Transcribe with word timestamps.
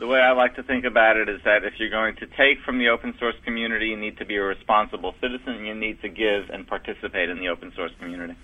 The 0.00 0.06
way 0.06 0.18
I 0.18 0.32
like 0.32 0.56
to 0.56 0.62
think 0.62 0.86
about 0.86 1.18
it 1.18 1.28
is 1.28 1.42
that 1.44 1.62
if 1.62 1.74
you're 1.78 1.90
going 1.90 2.16
to 2.16 2.26
take 2.26 2.64
from 2.64 2.78
the 2.78 2.88
open 2.88 3.12
source 3.20 3.34
community, 3.44 3.88
you 3.88 3.98
need 3.98 4.16
to 4.16 4.24
be 4.24 4.36
a 4.36 4.42
responsible 4.42 5.14
citizen. 5.20 5.66
You 5.66 5.74
need 5.74 6.00
to 6.00 6.08
give 6.08 6.48
and 6.48 6.66
participate 6.66 7.28
in 7.28 7.38
the 7.38 7.48
open 7.48 7.70
source 7.76 7.92
community. 8.00 8.34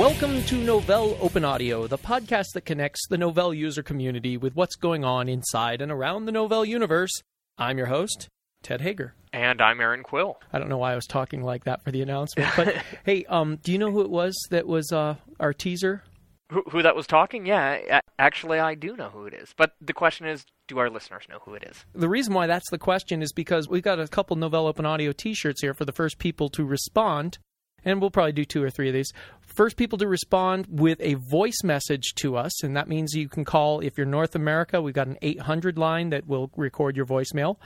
Welcome 0.00 0.42
to 0.44 0.54
Novell 0.54 1.18
Open 1.20 1.44
Audio, 1.44 1.86
the 1.86 1.98
podcast 1.98 2.54
that 2.54 2.62
connects 2.62 3.06
the 3.08 3.18
Novell 3.18 3.54
user 3.54 3.82
community 3.82 4.38
with 4.38 4.56
what's 4.56 4.74
going 4.74 5.04
on 5.04 5.28
inside 5.28 5.82
and 5.82 5.92
around 5.92 6.24
the 6.24 6.32
Novell 6.32 6.66
universe. 6.66 7.10
I'm 7.58 7.76
your 7.76 7.88
host, 7.88 8.26
Ted 8.62 8.80
Haeger. 8.80 9.12
And 9.34 9.60
I'm 9.60 9.78
Erin 9.78 10.02
Quill. 10.02 10.40
I 10.54 10.58
don't 10.58 10.70
know 10.70 10.78
why 10.78 10.92
I 10.92 10.94
was 10.94 11.06
talking 11.06 11.42
like 11.42 11.64
that 11.64 11.84
for 11.84 11.90
the 11.90 12.00
announcement, 12.00 12.50
but 12.56 12.76
hey, 13.04 13.26
um, 13.26 13.58
do 13.62 13.72
you 13.72 13.78
know 13.78 13.90
who 13.90 14.00
it 14.00 14.08
was 14.08 14.34
that 14.48 14.66
was 14.66 14.90
uh, 14.90 15.16
our 15.38 15.52
teaser? 15.52 16.02
Who, 16.50 16.62
who 16.70 16.80
that 16.80 16.96
was 16.96 17.06
talking? 17.06 17.44
Yeah, 17.44 18.00
actually, 18.18 18.58
I 18.58 18.76
do 18.76 18.96
know 18.96 19.10
who 19.10 19.26
it 19.26 19.34
is. 19.34 19.52
But 19.54 19.74
the 19.82 19.92
question 19.92 20.26
is, 20.26 20.46
do 20.66 20.78
our 20.78 20.88
listeners 20.88 21.24
know 21.28 21.40
who 21.44 21.52
it 21.52 21.64
is? 21.64 21.84
The 21.94 22.08
reason 22.08 22.32
why 22.32 22.46
that's 22.46 22.70
the 22.70 22.78
question 22.78 23.20
is 23.20 23.34
because 23.34 23.68
we've 23.68 23.82
got 23.82 24.00
a 24.00 24.08
couple 24.08 24.34
Novell 24.34 24.66
Open 24.66 24.86
Audio 24.86 25.12
T-shirts 25.12 25.60
here 25.60 25.74
for 25.74 25.84
the 25.84 25.92
first 25.92 26.18
people 26.18 26.48
to 26.48 26.64
respond 26.64 27.36
and 27.84 28.00
we'll 28.00 28.10
probably 28.10 28.32
do 28.32 28.44
two 28.44 28.62
or 28.62 28.70
three 28.70 28.88
of 28.88 28.94
these. 28.94 29.12
First 29.50 29.76
people 29.76 29.98
to 29.98 30.06
respond 30.06 30.66
with 30.70 31.00
a 31.00 31.14
voice 31.14 31.58
message 31.64 32.14
to 32.16 32.36
us, 32.36 32.62
and 32.62 32.76
that 32.76 32.88
means 32.88 33.14
you 33.14 33.28
can 33.28 33.44
call 33.44 33.80
if 33.80 33.98
you're 33.98 34.06
North 34.06 34.36
America. 34.36 34.80
We've 34.80 34.94
got 34.94 35.08
an 35.08 35.18
800 35.22 35.76
line 35.76 36.10
that 36.10 36.28
will 36.28 36.52
record 36.56 36.96
your 36.96 37.04
voicemail. 37.04 37.56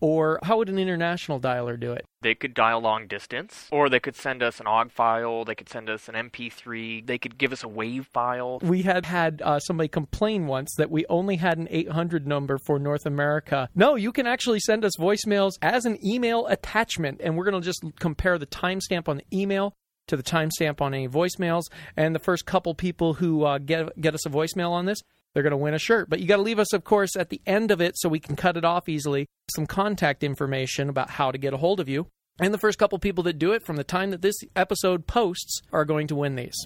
Or 0.00 0.40
how 0.42 0.58
would 0.58 0.68
an 0.68 0.78
international 0.78 1.40
dialer 1.40 1.78
do 1.78 1.92
it? 1.92 2.04
They 2.22 2.34
could 2.34 2.54
dial 2.54 2.80
long 2.80 3.06
distance, 3.06 3.68
or 3.70 3.88
they 3.88 4.00
could 4.00 4.16
send 4.16 4.42
us 4.42 4.58
an 4.58 4.66
OGG 4.66 4.90
file, 4.90 5.44
they 5.44 5.54
could 5.54 5.68
send 5.68 5.88
us 5.88 6.08
an 6.08 6.16
MP3, 6.16 7.06
they 7.06 7.18
could 7.18 7.38
give 7.38 7.52
us 7.52 7.62
a 7.62 7.68
WAV 7.68 8.04
file. 8.06 8.58
We 8.60 8.82
had 8.82 9.06
had 9.06 9.40
uh, 9.42 9.60
somebody 9.60 9.88
complain 9.88 10.46
once 10.46 10.74
that 10.78 10.90
we 10.90 11.06
only 11.08 11.36
had 11.36 11.58
an 11.58 11.68
800 11.70 12.26
number 12.26 12.58
for 12.58 12.80
North 12.80 13.06
America. 13.06 13.68
No, 13.76 13.94
you 13.94 14.10
can 14.10 14.26
actually 14.26 14.60
send 14.60 14.84
us 14.84 14.96
voicemails 14.98 15.52
as 15.62 15.84
an 15.84 16.04
email 16.04 16.46
attachment, 16.46 17.20
and 17.22 17.36
we're 17.36 17.48
going 17.48 17.60
to 17.60 17.64
just 17.64 17.84
compare 18.00 18.38
the 18.38 18.46
timestamp 18.46 19.08
on 19.08 19.18
the 19.18 19.24
email 19.32 19.74
to 20.08 20.16
the 20.16 20.22
timestamp 20.22 20.80
on 20.80 20.94
any 20.94 21.08
voicemails. 21.08 21.64
And 21.96 22.14
the 22.14 22.20
first 22.20 22.46
couple 22.46 22.74
people 22.74 23.14
who 23.14 23.44
uh, 23.44 23.58
get 23.58 23.98
get 24.00 24.14
us 24.14 24.26
a 24.26 24.30
voicemail 24.30 24.70
on 24.70 24.86
this, 24.86 24.98
they're 25.32 25.42
going 25.42 25.50
to 25.52 25.56
win 25.56 25.74
a 25.74 25.78
shirt. 25.78 26.10
But 26.10 26.20
you 26.20 26.26
got 26.26 26.36
to 26.36 26.42
leave 26.42 26.58
us, 26.58 26.72
of 26.72 26.84
course, 26.84 27.16
at 27.16 27.30
the 27.30 27.40
end 27.46 27.70
of 27.70 27.80
it 27.80 27.96
so 27.96 28.08
we 28.08 28.20
can 28.20 28.36
cut 28.36 28.56
it 28.56 28.64
off 28.64 28.88
easily. 28.88 29.28
Some 29.54 29.66
contact 29.66 30.22
information 30.22 30.88
about 30.88 31.10
how 31.10 31.30
to 31.30 31.38
get 31.38 31.54
a 31.54 31.58
hold 31.58 31.80
of 31.80 31.88
you. 31.88 32.08
And 32.40 32.54
the 32.54 32.58
first 32.58 32.78
couple 32.78 32.98
people 32.98 33.24
that 33.24 33.38
do 33.38 33.52
it 33.52 33.64
from 33.64 33.76
the 33.76 33.84
time 33.84 34.10
that 34.10 34.22
this 34.22 34.36
episode 34.54 35.06
posts 35.06 35.60
are 35.72 35.84
going 35.84 36.06
to 36.08 36.14
win 36.14 36.36
these. 36.36 36.56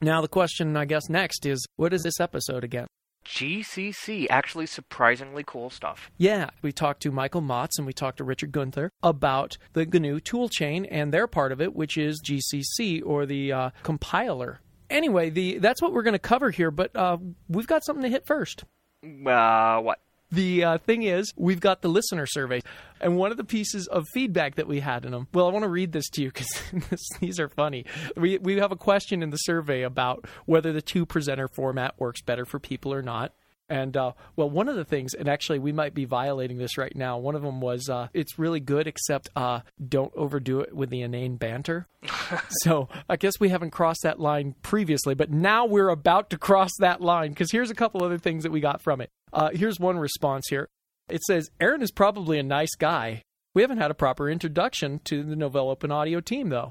Now, 0.00 0.20
the 0.20 0.28
question, 0.28 0.76
I 0.76 0.84
guess, 0.84 1.08
next 1.08 1.46
is 1.46 1.64
what 1.76 1.94
is 1.94 2.02
this 2.02 2.20
episode 2.20 2.64
again? 2.64 2.88
GCC. 3.24 4.26
Actually, 4.30 4.66
surprisingly 4.66 5.44
cool 5.46 5.70
stuff. 5.70 6.10
Yeah, 6.16 6.50
we 6.62 6.72
talked 6.72 7.02
to 7.02 7.10
Michael 7.10 7.40
Matz 7.40 7.78
and 7.78 7.86
we 7.86 7.92
talked 7.92 8.18
to 8.18 8.24
Richard 8.24 8.52
Guenther 8.52 8.90
about 9.02 9.56
the 9.72 9.86
GNU 9.86 10.20
toolchain 10.20 10.86
and 10.90 11.12
their 11.12 11.26
part 11.26 11.52
of 11.52 11.60
it, 11.60 11.74
which 11.74 11.96
is 11.96 12.22
GCC 12.22 13.02
or 13.04 13.26
the 13.26 13.52
uh, 13.52 13.70
compiler. 13.82 14.60
Anyway, 14.90 15.30
the 15.30 15.58
that's 15.58 15.80
what 15.80 15.92
we're 15.92 16.02
going 16.02 16.12
to 16.12 16.18
cover 16.18 16.50
here, 16.50 16.70
but 16.70 16.94
uh, 16.94 17.16
we've 17.48 17.66
got 17.66 17.84
something 17.84 18.02
to 18.02 18.10
hit 18.10 18.26
first. 18.26 18.64
Uh, 19.02 19.80
what? 19.80 19.98
The 20.34 20.64
uh, 20.64 20.78
thing 20.78 21.04
is, 21.04 21.32
we've 21.36 21.60
got 21.60 21.82
the 21.82 21.88
listener 21.88 22.26
survey, 22.26 22.62
and 23.00 23.16
one 23.16 23.30
of 23.30 23.36
the 23.36 23.44
pieces 23.44 23.86
of 23.86 24.04
feedback 24.12 24.56
that 24.56 24.66
we 24.66 24.80
had 24.80 25.04
in 25.04 25.12
them. 25.12 25.28
Well, 25.32 25.46
I 25.46 25.52
want 25.52 25.62
to 25.62 25.68
read 25.68 25.92
this 25.92 26.08
to 26.10 26.22
you 26.22 26.32
because 26.32 27.16
these 27.20 27.38
are 27.38 27.48
funny. 27.48 27.84
We 28.16 28.38
we 28.38 28.56
have 28.56 28.72
a 28.72 28.76
question 28.76 29.22
in 29.22 29.30
the 29.30 29.36
survey 29.36 29.82
about 29.82 30.26
whether 30.46 30.72
the 30.72 30.82
two 30.82 31.06
presenter 31.06 31.46
format 31.46 31.94
works 32.00 32.20
better 32.20 32.44
for 32.44 32.58
people 32.58 32.92
or 32.92 33.02
not. 33.02 33.32
And 33.68 33.96
uh, 33.96 34.12
well, 34.36 34.50
one 34.50 34.68
of 34.68 34.76
the 34.76 34.84
things, 34.84 35.14
and 35.14 35.28
actually 35.28 35.58
we 35.58 35.72
might 35.72 35.94
be 35.94 36.04
violating 36.04 36.58
this 36.58 36.76
right 36.76 36.94
now. 36.94 37.16
One 37.18 37.34
of 37.34 37.42
them 37.42 37.60
was 37.60 37.88
uh, 37.88 38.08
it's 38.12 38.38
really 38.38 38.60
good, 38.60 38.86
except 38.86 39.30
uh, 39.34 39.60
don't 39.88 40.12
overdo 40.14 40.60
it 40.60 40.74
with 40.74 40.90
the 40.90 41.00
inane 41.00 41.36
banter. 41.36 41.86
so 42.62 42.88
I 43.08 43.16
guess 43.16 43.40
we 43.40 43.48
haven't 43.48 43.70
crossed 43.70 44.02
that 44.02 44.20
line 44.20 44.54
previously, 44.62 45.14
but 45.14 45.30
now 45.30 45.64
we're 45.64 45.88
about 45.88 46.30
to 46.30 46.38
cross 46.38 46.70
that 46.78 47.00
line 47.00 47.30
because 47.30 47.50
here's 47.50 47.70
a 47.70 47.74
couple 47.74 48.04
other 48.04 48.18
things 48.18 48.42
that 48.42 48.52
we 48.52 48.60
got 48.60 48.82
from 48.82 49.00
it. 49.00 49.10
Uh, 49.32 49.50
here's 49.52 49.80
one 49.80 49.98
response 49.98 50.46
here. 50.50 50.68
It 51.08 51.22
says 51.22 51.50
Erin 51.60 51.82
is 51.82 51.90
probably 51.90 52.38
a 52.38 52.42
nice 52.42 52.74
guy. 52.76 53.22
We 53.54 53.62
haven't 53.62 53.78
had 53.78 53.90
a 53.90 53.94
proper 53.94 54.28
introduction 54.28 55.00
to 55.04 55.22
the 55.22 55.36
Novell 55.36 55.70
Open 55.70 55.90
Audio 55.90 56.20
team 56.20 56.50
though. 56.50 56.70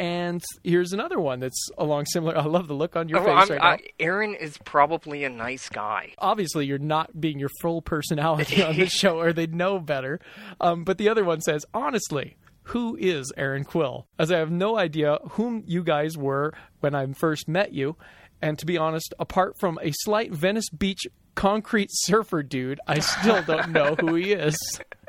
And 0.00 0.42
here's 0.64 0.94
another 0.94 1.20
one 1.20 1.40
that's 1.40 1.68
along 1.76 2.06
similar. 2.06 2.34
I 2.34 2.44
love 2.44 2.68
the 2.68 2.74
look 2.74 2.96
on 2.96 3.10
your 3.10 3.18
oh, 3.18 3.24
face 3.24 3.50
I'm, 3.50 3.58
right 3.58 3.62
I, 3.62 3.76
now. 3.76 3.82
Erin 3.98 4.34
is 4.34 4.56
probably 4.64 5.24
a 5.24 5.28
nice 5.28 5.68
guy. 5.68 6.14
Obviously, 6.16 6.64
you're 6.64 6.78
not 6.78 7.20
being 7.20 7.38
your 7.38 7.50
full 7.60 7.82
personality 7.82 8.62
on 8.62 8.78
the 8.78 8.86
show, 8.88 9.20
or 9.20 9.34
they'd 9.34 9.54
know 9.54 9.78
better. 9.78 10.18
Um, 10.58 10.84
but 10.84 10.96
the 10.96 11.10
other 11.10 11.22
one 11.22 11.42
says, 11.42 11.66
honestly, 11.74 12.38
who 12.62 12.96
is 12.96 13.30
Erin 13.36 13.64
Quill? 13.64 14.06
As 14.18 14.32
I 14.32 14.38
have 14.38 14.50
no 14.50 14.78
idea 14.78 15.18
whom 15.32 15.64
you 15.66 15.82
guys 15.82 16.16
were 16.16 16.54
when 16.80 16.94
I 16.94 17.06
first 17.12 17.46
met 17.46 17.74
you. 17.74 17.96
And 18.40 18.58
to 18.58 18.64
be 18.64 18.78
honest, 18.78 19.12
apart 19.18 19.58
from 19.60 19.78
a 19.82 19.92
slight 19.92 20.32
Venice 20.32 20.70
Beach 20.70 21.02
concrete 21.34 21.90
surfer 21.92 22.42
dude, 22.42 22.80
I 22.86 23.00
still 23.00 23.42
don't 23.42 23.72
know 23.72 23.96
who 24.00 24.14
he 24.14 24.32
is. 24.32 24.56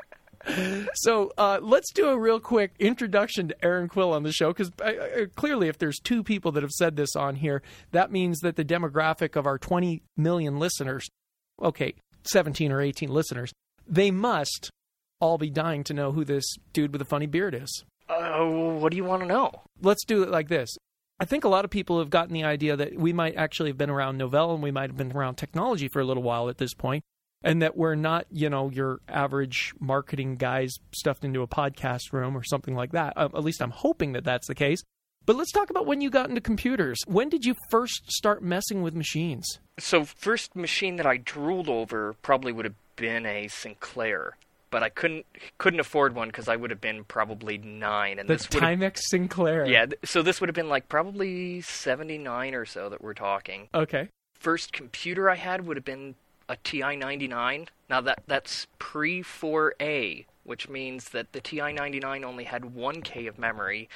so 0.94 1.32
uh, 1.38 1.58
let's 1.62 1.92
do 1.92 2.08
a 2.08 2.18
real 2.18 2.40
quick 2.40 2.72
introduction 2.78 3.48
to 3.48 3.64
Erin 3.64 3.88
Quill 3.88 4.12
on 4.12 4.22
the 4.22 4.32
show 4.32 4.48
because 4.48 4.70
uh, 4.80 4.84
uh, 4.84 5.26
clearly, 5.34 5.68
if 5.68 5.78
there's 5.78 5.98
two 5.98 6.22
people 6.22 6.52
that 6.52 6.62
have 6.62 6.72
said 6.72 6.96
this 6.96 7.14
on 7.16 7.36
here, 7.36 7.62
that 7.92 8.10
means 8.10 8.40
that 8.40 8.56
the 8.56 8.64
demographic 8.64 9.36
of 9.36 9.46
our 9.46 9.58
20 9.58 10.02
million 10.16 10.58
listeners, 10.58 11.08
okay, 11.60 11.94
17 12.24 12.72
or 12.72 12.80
18 12.80 13.08
listeners, 13.10 13.52
they 13.86 14.10
must 14.10 14.70
all 15.20 15.38
be 15.38 15.50
dying 15.50 15.84
to 15.84 15.94
know 15.94 16.12
who 16.12 16.24
this 16.24 16.44
dude 16.72 16.92
with 16.92 17.02
a 17.02 17.06
funny 17.06 17.26
beard 17.26 17.54
is. 17.54 17.84
Uh, 18.08 18.44
what 18.44 18.90
do 18.90 18.96
you 18.96 19.04
want 19.04 19.22
to 19.22 19.28
know? 19.28 19.52
Let's 19.80 20.04
do 20.04 20.22
it 20.22 20.30
like 20.30 20.48
this. 20.48 20.76
I 21.20 21.24
think 21.24 21.44
a 21.44 21.48
lot 21.48 21.64
of 21.64 21.70
people 21.70 22.00
have 22.00 22.10
gotten 22.10 22.34
the 22.34 22.44
idea 22.44 22.76
that 22.76 22.96
we 22.96 23.12
might 23.12 23.36
actually 23.36 23.70
have 23.70 23.78
been 23.78 23.90
around 23.90 24.20
Novell 24.20 24.54
and 24.54 24.62
we 24.62 24.72
might 24.72 24.90
have 24.90 24.96
been 24.96 25.12
around 25.12 25.36
technology 25.36 25.86
for 25.86 26.00
a 26.00 26.04
little 26.04 26.22
while 26.22 26.48
at 26.48 26.58
this 26.58 26.74
point 26.74 27.04
and 27.44 27.62
that 27.62 27.76
we're 27.76 27.94
not, 27.94 28.26
you 28.30 28.48
know, 28.48 28.70
your 28.70 29.00
average 29.08 29.74
marketing 29.80 30.36
guys 30.36 30.72
stuffed 30.94 31.24
into 31.24 31.42
a 31.42 31.48
podcast 31.48 32.12
room 32.12 32.36
or 32.36 32.42
something 32.42 32.74
like 32.74 32.92
that. 32.92 33.14
Uh, 33.16 33.28
at 33.34 33.44
least 33.44 33.62
I'm 33.62 33.70
hoping 33.70 34.12
that 34.12 34.24
that's 34.24 34.46
the 34.46 34.54
case. 34.54 34.82
But 35.24 35.36
let's 35.36 35.52
talk 35.52 35.70
about 35.70 35.86
when 35.86 36.00
you 36.00 36.10
got 36.10 36.28
into 36.28 36.40
computers. 36.40 36.98
When 37.06 37.28
did 37.28 37.44
you 37.44 37.54
first 37.70 38.10
start 38.10 38.42
messing 38.42 38.82
with 38.82 38.94
machines? 38.94 39.60
So, 39.78 40.04
first 40.04 40.56
machine 40.56 40.96
that 40.96 41.06
I 41.06 41.16
drooled 41.16 41.68
over 41.68 42.14
probably 42.22 42.52
would 42.52 42.64
have 42.64 42.74
been 42.96 43.24
a 43.24 43.46
Sinclair, 43.46 44.36
but 44.70 44.82
I 44.82 44.88
couldn't 44.88 45.24
couldn't 45.58 45.78
afford 45.78 46.16
one 46.16 46.28
because 46.28 46.48
I 46.48 46.56
would 46.56 46.70
have 46.70 46.80
been 46.80 47.04
probably 47.04 47.56
nine. 47.58 48.18
And 48.18 48.28
the 48.28 48.34
this 48.34 48.46
Timex 48.48 48.98
Sinclair. 49.10 49.64
Yeah, 49.66 49.86
th- 49.86 50.00
so 50.04 50.22
this 50.22 50.40
would 50.40 50.48
have 50.48 50.56
been 50.56 50.68
like 50.68 50.88
probably 50.88 51.60
seventy 51.60 52.18
nine 52.18 52.54
or 52.54 52.64
so 52.64 52.88
that 52.88 53.00
we're 53.00 53.14
talking. 53.14 53.68
Okay. 53.72 54.08
First 54.34 54.72
computer 54.72 55.30
I 55.30 55.36
had 55.36 55.66
would 55.66 55.76
have 55.76 55.84
been 55.84 56.16
a 56.52 56.56
TI-99. 56.64 57.68
Now 57.88 58.00
that 58.02 58.22
that's 58.26 58.66
pre 58.78 59.22
4A, 59.22 60.26
which 60.44 60.68
means 60.68 61.08
that 61.08 61.32
the 61.32 61.40
TI-99 61.40 62.24
only 62.24 62.44
had 62.44 62.62
1K 62.62 63.26
of 63.26 63.38
memory. 63.38 63.88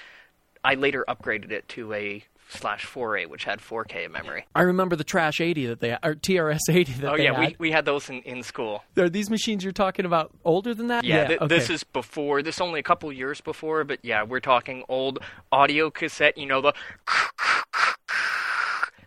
I 0.65 0.75
later 0.75 1.05
upgraded 1.07 1.53
it 1.53 1.69
to 1.71 1.93
a 1.93 2.25
slash 2.49 2.87
4A, 2.87 3.27
which 3.27 3.45
had 3.45 3.61
4K 3.61 4.07
of 4.07 4.13
memory. 4.13 4.47
I 4.55 4.63
remember 4.63 4.97
the 4.97 5.05
Trash 5.05 5.41
80 5.41 5.67
that 5.67 5.81
they 5.81 5.93
or 5.93 6.15
TRS 6.15 6.61
80 6.71 6.93
that 6.95 7.13
oh 7.13 7.17
they 7.17 7.25
yeah, 7.25 7.35
had. 7.35 7.51
we 7.51 7.57
we 7.59 7.71
had 7.73 7.85
those 7.85 8.09
in 8.09 8.23
in 8.23 8.43
school. 8.43 8.83
Are 8.97 9.11
these 9.11 9.29
machines 9.29 9.63
you're 9.63 9.73
talking 9.73 10.07
about 10.07 10.33
older 10.45 10.75
than 10.75 10.87
that? 10.89 11.05
Yeah, 11.05 11.27
th- 11.27 11.41
okay. 11.41 11.55
this 11.55 11.69
is 11.69 11.85
before. 11.85 12.43
This 12.43 12.61
only 12.61 12.81
a 12.81 12.83
couple 12.83 13.13
years 13.13 13.41
before, 13.43 13.85
but 13.85 13.99
yeah, 14.03 14.23
we're 14.23 14.41
talking 14.41 14.83
old 14.89 15.19
audio 15.53 15.91
cassette. 15.91 16.39
You 16.39 16.47
know 16.47 16.63
the 16.63 16.73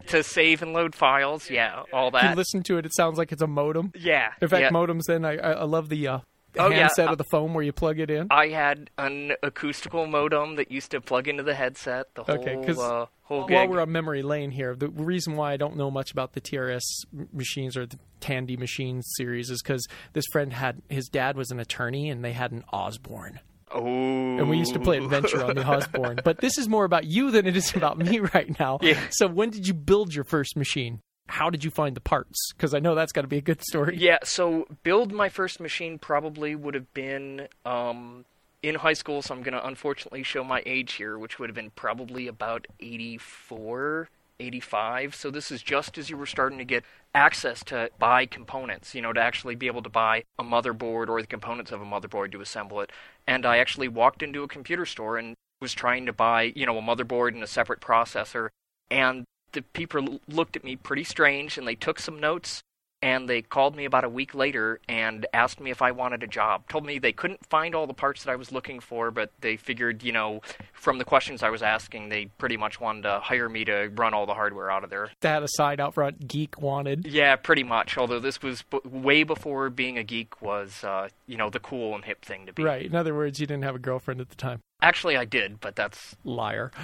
to 0.09 0.23
save 0.23 0.61
and 0.61 0.73
load 0.73 0.93
files. 0.95 1.49
Yeah, 1.49 1.83
all 1.93 2.11
that. 2.11 2.29
You 2.31 2.35
listen 2.35 2.61
to 2.63 2.77
it, 2.77 2.85
it 2.85 2.93
sounds 2.95 3.17
like 3.17 3.31
it's 3.31 3.41
a 3.41 3.47
modem. 3.47 3.91
Yeah. 3.95 4.31
In 4.41 4.47
fact, 4.47 4.61
yeah. 4.61 4.69
modems. 4.69 5.03
Then 5.07 5.25
I 5.25 5.37
I 5.37 5.63
love 5.63 5.89
the. 5.89 6.07
Uh, 6.07 6.19
Oh, 6.57 6.69
yeah. 6.71 6.77
handset 6.79 7.09
of 7.09 7.19
the 7.19 7.25
phone 7.25 7.53
where 7.53 7.63
you 7.63 7.71
plug 7.71 7.99
it 7.99 8.09
in. 8.09 8.25
I 8.31 8.47
had 8.47 8.89
an 8.97 9.33
acoustical 9.43 10.07
modem 10.07 10.55
that 10.55 10.71
used 10.71 10.89
to 10.91 10.99
plug 10.99 11.27
into 11.27 11.43
the 11.43 11.53
headset. 11.53 12.07
The 12.15 12.23
whole 12.23 12.39
Okay, 12.39 12.55
'cause 12.65 12.79
uh, 12.79 13.05
whole 13.21 13.45
While 13.47 13.67
we're 13.67 13.79
on 13.81 13.91
memory 13.91 14.23
lane 14.23 14.49
here, 14.49 14.75
the 14.75 14.89
reason 14.89 15.35
why 15.35 15.53
I 15.53 15.57
don't 15.57 15.77
know 15.77 15.91
much 15.91 16.11
about 16.11 16.33
the 16.33 16.41
TRS 16.41 16.81
machines 17.31 17.77
or 17.77 17.85
the 17.85 17.99
Tandy 18.19 18.57
machines 18.57 19.05
series 19.15 19.51
is 19.51 19.61
because 19.61 19.87
this 20.13 20.25
friend 20.31 20.51
had 20.51 20.81
his 20.89 21.07
dad 21.07 21.37
was 21.37 21.51
an 21.51 21.59
attorney 21.59 22.09
and 22.09 22.25
they 22.25 22.33
had 22.33 22.51
an 22.51 22.63
Osborne. 22.73 23.41
Oh. 23.71 23.85
And 23.85 24.49
we 24.49 24.57
used 24.57 24.73
to 24.73 24.79
play 24.79 24.97
Adventure 24.97 25.43
on 25.43 25.55
the 25.55 25.65
Osborne. 25.65 26.19
But 26.23 26.39
this 26.39 26.57
is 26.57 26.67
more 26.67 26.85
about 26.85 27.05
you 27.05 27.31
than 27.31 27.45
it 27.45 27.55
is 27.55 27.75
about 27.75 27.97
me 27.97 28.19
right 28.33 28.57
now. 28.59 28.79
Yeah. 28.81 28.99
So 29.09 29.27
when 29.27 29.49
did 29.49 29.67
you 29.67 29.73
build 29.73 30.13
your 30.13 30.23
first 30.23 30.55
machine? 30.55 31.01
how 31.29 31.49
did 31.49 31.63
you 31.63 31.69
find 31.69 31.95
the 31.95 32.01
parts? 32.01 32.51
Because 32.53 32.73
I 32.73 32.79
know 32.79 32.95
that's 32.95 33.11
got 33.11 33.21
to 33.21 33.27
be 33.27 33.37
a 33.37 33.41
good 33.41 33.61
story. 33.61 33.97
Yeah, 33.97 34.17
so 34.23 34.65
build 34.83 35.13
my 35.13 35.29
first 35.29 35.59
machine 35.59 35.99
probably 35.99 36.55
would 36.55 36.73
have 36.73 36.91
been 36.93 37.47
um, 37.65 38.25
in 38.63 38.75
high 38.75 38.93
school, 38.93 39.21
so 39.21 39.33
I'm 39.33 39.43
going 39.43 39.53
to 39.53 39.65
unfortunately 39.65 40.23
show 40.23 40.43
my 40.43 40.63
age 40.65 40.93
here, 40.93 41.17
which 41.17 41.39
would 41.39 41.49
have 41.49 41.55
been 41.55 41.71
probably 41.71 42.27
about 42.27 42.67
84, 42.79 44.09
85. 44.39 45.15
So 45.15 45.31
this 45.31 45.51
is 45.51 45.61
just 45.61 45.97
as 45.97 46.09
you 46.09 46.17
were 46.17 46.25
starting 46.25 46.57
to 46.57 46.65
get 46.65 46.83
access 47.13 47.63
to 47.65 47.89
buy 47.99 48.25
components, 48.25 48.95
you 48.95 49.01
know, 49.01 49.13
to 49.13 49.19
actually 49.19 49.55
be 49.55 49.67
able 49.67 49.81
to 49.83 49.89
buy 49.89 50.23
a 50.37 50.43
motherboard 50.43 51.09
or 51.09 51.21
the 51.21 51.27
components 51.27 51.71
of 51.71 51.81
a 51.81 51.85
motherboard 51.85 52.31
to 52.31 52.41
assemble 52.41 52.81
it. 52.81 52.91
And 53.27 53.45
I 53.45 53.57
actually 53.57 53.87
walked 53.87 54.23
into 54.23 54.43
a 54.43 54.47
computer 54.47 54.85
store 54.85 55.17
and 55.17 55.35
was 55.61 55.73
trying 55.73 56.05
to 56.05 56.13
buy, 56.13 56.53
you 56.55 56.65
know, 56.65 56.77
a 56.77 56.81
motherboard 56.81 57.33
and 57.33 57.43
a 57.43 57.47
separate 57.47 57.81
processor. 57.81 58.49
And 58.89 59.25
the 59.51 59.61
people 59.61 60.19
looked 60.27 60.55
at 60.55 60.63
me 60.63 60.75
pretty 60.75 61.03
strange 61.03 61.57
and 61.57 61.67
they 61.67 61.75
took 61.75 61.99
some 61.99 62.19
notes 62.19 62.61
and 63.01 63.29
they 63.29 63.41
called 63.41 63.75
me 63.75 63.85
about 63.85 64.03
a 64.03 64.09
week 64.09 64.35
later 64.35 64.79
and 64.87 65.25
asked 65.33 65.59
me 65.59 65.71
if 65.71 65.81
I 65.81 65.91
wanted 65.91 66.23
a 66.23 66.27
job. 66.27 66.67
Told 66.67 66.85
me 66.85 66.99
they 66.99 67.13
couldn't 67.13 67.45
find 67.45 67.73
all 67.73 67.87
the 67.87 67.93
parts 67.93 68.23
that 68.23 68.31
I 68.31 68.35
was 68.35 68.51
looking 68.51 68.79
for, 68.79 69.11
but 69.11 69.31
they 69.41 69.55
figured, 69.57 70.03
you 70.03 70.11
know, 70.11 70.41
from 70.73 70.97
the 70.97 71.05
questions 71.05 71.43
I 71.43 71.49
was 71.49 71.61
asking, 71.61 72.09
they 72.09 72.25
pretty 72.37 72.57
much 72.57 72.79
wanted 72.79 73.03
to 73.03 73.19
hire 73.19 73.49
me 73.49 73.65
to 73.65 73.89
run 73.95 74.13
all 74.13 74.25
the 74.25 74.33
hardware 74.33 74.69
out 74.69 74.83
of 74.83 74.89
there. 74.89 75.09
That 75.21 75.43
aside 75.43 75.79
out 75.79 75.93
front, 75.93 76.27
geek 76.27 76.61
wanted. 76.61 77.05
Yeah, 77.07 77.35
pretty 77.35 77.63
much. 77.63 77.97
Although 77.97 78.19
this 78.19 78.41
was 78.41 78.63
b- 78.63 78.79
way 78.83 79.23
before 79.23 79.69
being 79.69 79.97
a 79.97 80.03
geek 80.03 80.41
was, 80.41 80.83
uh, 80.83 81.09
you 81.27 81.37
know, 81.37 81.49
the 81.49 81.59
cool 81.59 81.95
and 81.95 82.03
hip 82.03 82.23
thing 82.23 82.45
to 82.47 82.53
be. 82.53 82.63
Right. 82.63 82.85
In 82.85 82.95
other 82.95 83.15
words, 83.15 83.39
you 83.39 83.47
didn't 83.47 83.63
have 83.63 83.75
a 83.75 83.79
girlfriend 83.79 84.21
at 84.21 84.29
the 84.29 84.35
time. 84.35 84.59
Actually, 84.81 85.17
I 85.17 85.25
did, 85.25 85.59
but 85.59 85.75
that's 85.75 86.15
Liar. 86.23 86.71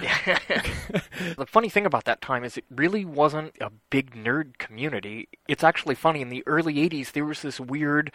The 1.36 1.46
funny 1.46 1.68
thing 1.68 1.86
about 1.86 2.04
that 2.04 2.20
time 2.20 2.44
is 2.44 2.56
it 2.56 2.64
really 2.70 3.04
wasn't 3.04 3.54
a 3.60 3.70
big 3.90 4.14
nerd 4.14 4.58
community. 4.58 5.28
It's 5.48 5.64
actually 5.64 5.94
funny. 5.94 6.20
In 6.20 6.28
the 6.28 6.42
early 6.46 6.74
80s, 6.74 7.12
there 7.12 7.24
was 7.24 7.42
this 7.42 7.58
weird 7.58 8.12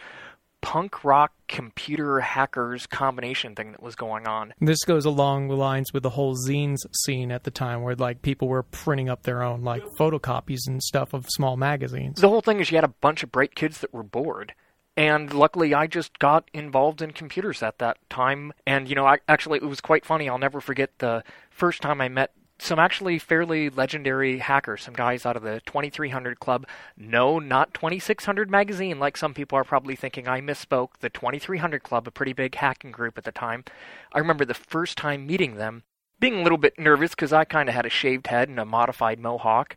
punk 0.60 1.04
rock 1.04 1.32
computer 1.48 2.20
hackers 2.20 2.86
combination 2.86 3.54
thing 3.54 3.72
that 3.72 3.82
was 3.82 3.94
going 3.94 4.26
on. 4.26 4.54
This 4.60 4.84
goes 4.84 5.04
along 5.04 5.48
the 5.48 5.56
lines 5.56 5.92
with 5.92 6.02
the 6.04 6.10
whole 6.10 6.36
zines 6.36 6.78
scene 7.04 7.30
at 7.30 7.44
the 7.44 7.50
time, 7.50 7.82
where 7.82 7.96
like 7.96 8.22
people 8.22 8.48
were 8.48 8.62
printing 8.62 9.08
up 9.08 9.24
their 9.24 9.42
own 9.42 9.62
like 9.62 9.84
photocopies 9.98 10.60
and 10.66 10.82
stuff 10.82 11.12
of 11.12 11.26
small 11.28 11.56
magazines. 11.56 12.20
The 12.20 12.28
whole 12.28 12.40
thing 12.40 12.60
is 12.60 12.70
you 12.70 12.76
had 12.76 12.84
a 12.84 12.88
bunch 12.88 13.22
of 13.22 13.32
bright 13.32 13.54
kids 13.54 13.80
that 13.80 13.92
were 13.92 14.04
bored. 14.04 14.54
And 14.96 15.32
luckily, 15.32 15.72
I 15.72 15.86
just 15.86 16.18
got 16.18 16.50
involved 16.52 17.00
in 17.00 17.12
computers 17.12 17.62
at 17.62 17.78
that 17.78 17.96
time. 18.10 18.52
And, 18.66 18.88
you 18.88 18.94
know, 18.94 19.06
I, 19.06 19.18
actually, 19.26 19.58
it 19.58 19.64
was 19.64 19.80
quite 19.80 20.04
funny. 20.04 20.28
I'll 20.28 20.38
never 20.38 20.60
forget 20.60 20.90
the 20.98 21.24
first 21.50 21.80
time 21.80 22.00
I 22.00 22.08
met 22.08 22.32
some 22.58 22.78
actually 22.78 23.18
fairly 23.18 23.68
legendary 23.70 24.38
hackers, 24.38 24.82
some 24.82 24.94
guys 24.94 25.26
out 25.26 25.36
of 25.36 25.42
the 25.42 25.60
2300 25.66 26.38
Club. 26.38 26.66
No, 26.96 27.38
not 27.38 27.74
2600 27.74 28.50
Magazine, 28.50 29.00
like 29.00 29.16
some 29.16 29.34
people 29.34 29.58
are 29.58 29.64
probably 29.64 29.96
thinking. 29.96 30.28
I 30.28 30.40
misspoke. 30.40 30.90
The 31.00 31.10
2300 31.10 31.82
Club, 31.82 32.06
a 32.06 32.12
pretty 32.12 32.32
big 32.32 32.54
hacking 32.54 32.92
group 32.92 33.18
at 33.18 33.24
the 33.24 33.32
time. 33.32 33.64
I 34.12 34.18
remember 34.18 34.44
the 34.44 34.54
first 34.54 34.96
time 34.96 35.26
meeting 35.26 35.56
them, 35.56 35.82
being 36.20 36.38
a 36.38 36.42
little 36.42 36.58
bit 36.58 36.78
nervous 36.78 37.10
because 37.10 37.32
I 37.32 37.44
kind 37.44 37.68
of 37.68 37.74
had 37.74 37.86
a 37.86 37.90
shaved 37.90 38.28
head 38.28 38.48
and 38.48 38.60
a 38.60 38.64
modified 38.64 39.18
mohawk. 39.18 39.74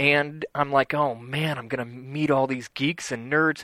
And 0.00 0.44
I'm 0.56 0.72
like, 0.72 0.92
oh 0.92 1.14
man, 1.14 1.56
I'm 1.56 1.68
going 1.68 1.86
to 1.86 1.94
meet 1.94 2.30
all 2.30 2.48
these 2.48 2.66
geeks 2.66 3.12
and 3.12 3.32
nerds 3.32 3.62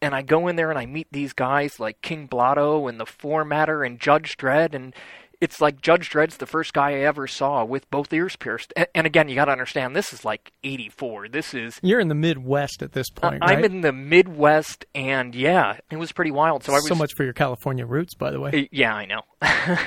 and 0.00 0.14
I 0.14 0.22
go 0.22 0.48
in 0.48 0.56
there 0.56 0.70
and 0.70 0.78
I 0.78 0.86
meet 0.86 1.08
these 1.10 1.32
guys 1.32 1.80
like 1.80 2.02
King 2.02 2.26
Blotto 2.26 2.86
and 2.88 2.98
the 3.00 3.04
Formatter 3.04 3.84
and 3.86 3.98
Judge 4.00 4.36
Dredd, 4.36 4.74
and 4.74 4.94
it's 5.40 5.60
like 5.60 5.80
Judge 5.80 6.10
Dredd's 6.10 6.38
the 6.38 6.46
first 6.46 6.72
guy 6.72 6.90
I 6.90 7.00
ever 7.00 7.26
saw 7.26 7.64
with 7.64 7.88
both 7.90 8.12
ears 8.12 8.34
pierced. 8.36 8.72
And, 8.76 8.88
and 8.94 9.06
again, 9.06 9.28
you 9.28 9.34
got 9.36 9.44
to 9.46 9.52
understand, 9.52 9.94
this 9.94 10.12
is 10.12 10.24
like 10.24 10.52
'84. 10.64 11.28
This 11.28 11.54
is 11.54 11.78
You're 11.82 12.00
in 12.00 12.08
the 12.08 12.14
Midwest 12.14 12.82
at 12.82 12.92
this 12.92 13.08
point, 13.10 13.38
I'm 13.42 13.64
in 13.64 13.82
the 13.82 13.92
Midwest, 13.92 14.84
and 14.94 15.34
yeah, 15.34 15.78
it 15.90 15.96
was 15.96 16.12
pretty 16.12 16.32
wild. 16.32 16.64
So 16.64 16.72
I 16.72 16.76
was 16.76 16.88
so 16.88 16.94
much 16.94 17.12
for 17.16 17.24
your 17.24 17.32
California 17.34 17.86
roots, 17.86 18.14
by 18.14 18.30
the 18.30 18.40
way. 18.40 18.50
Uh, 18.52 18.66
Yeah, 18.72 18.94
I 18.94 19.06
know. 19.06 19.22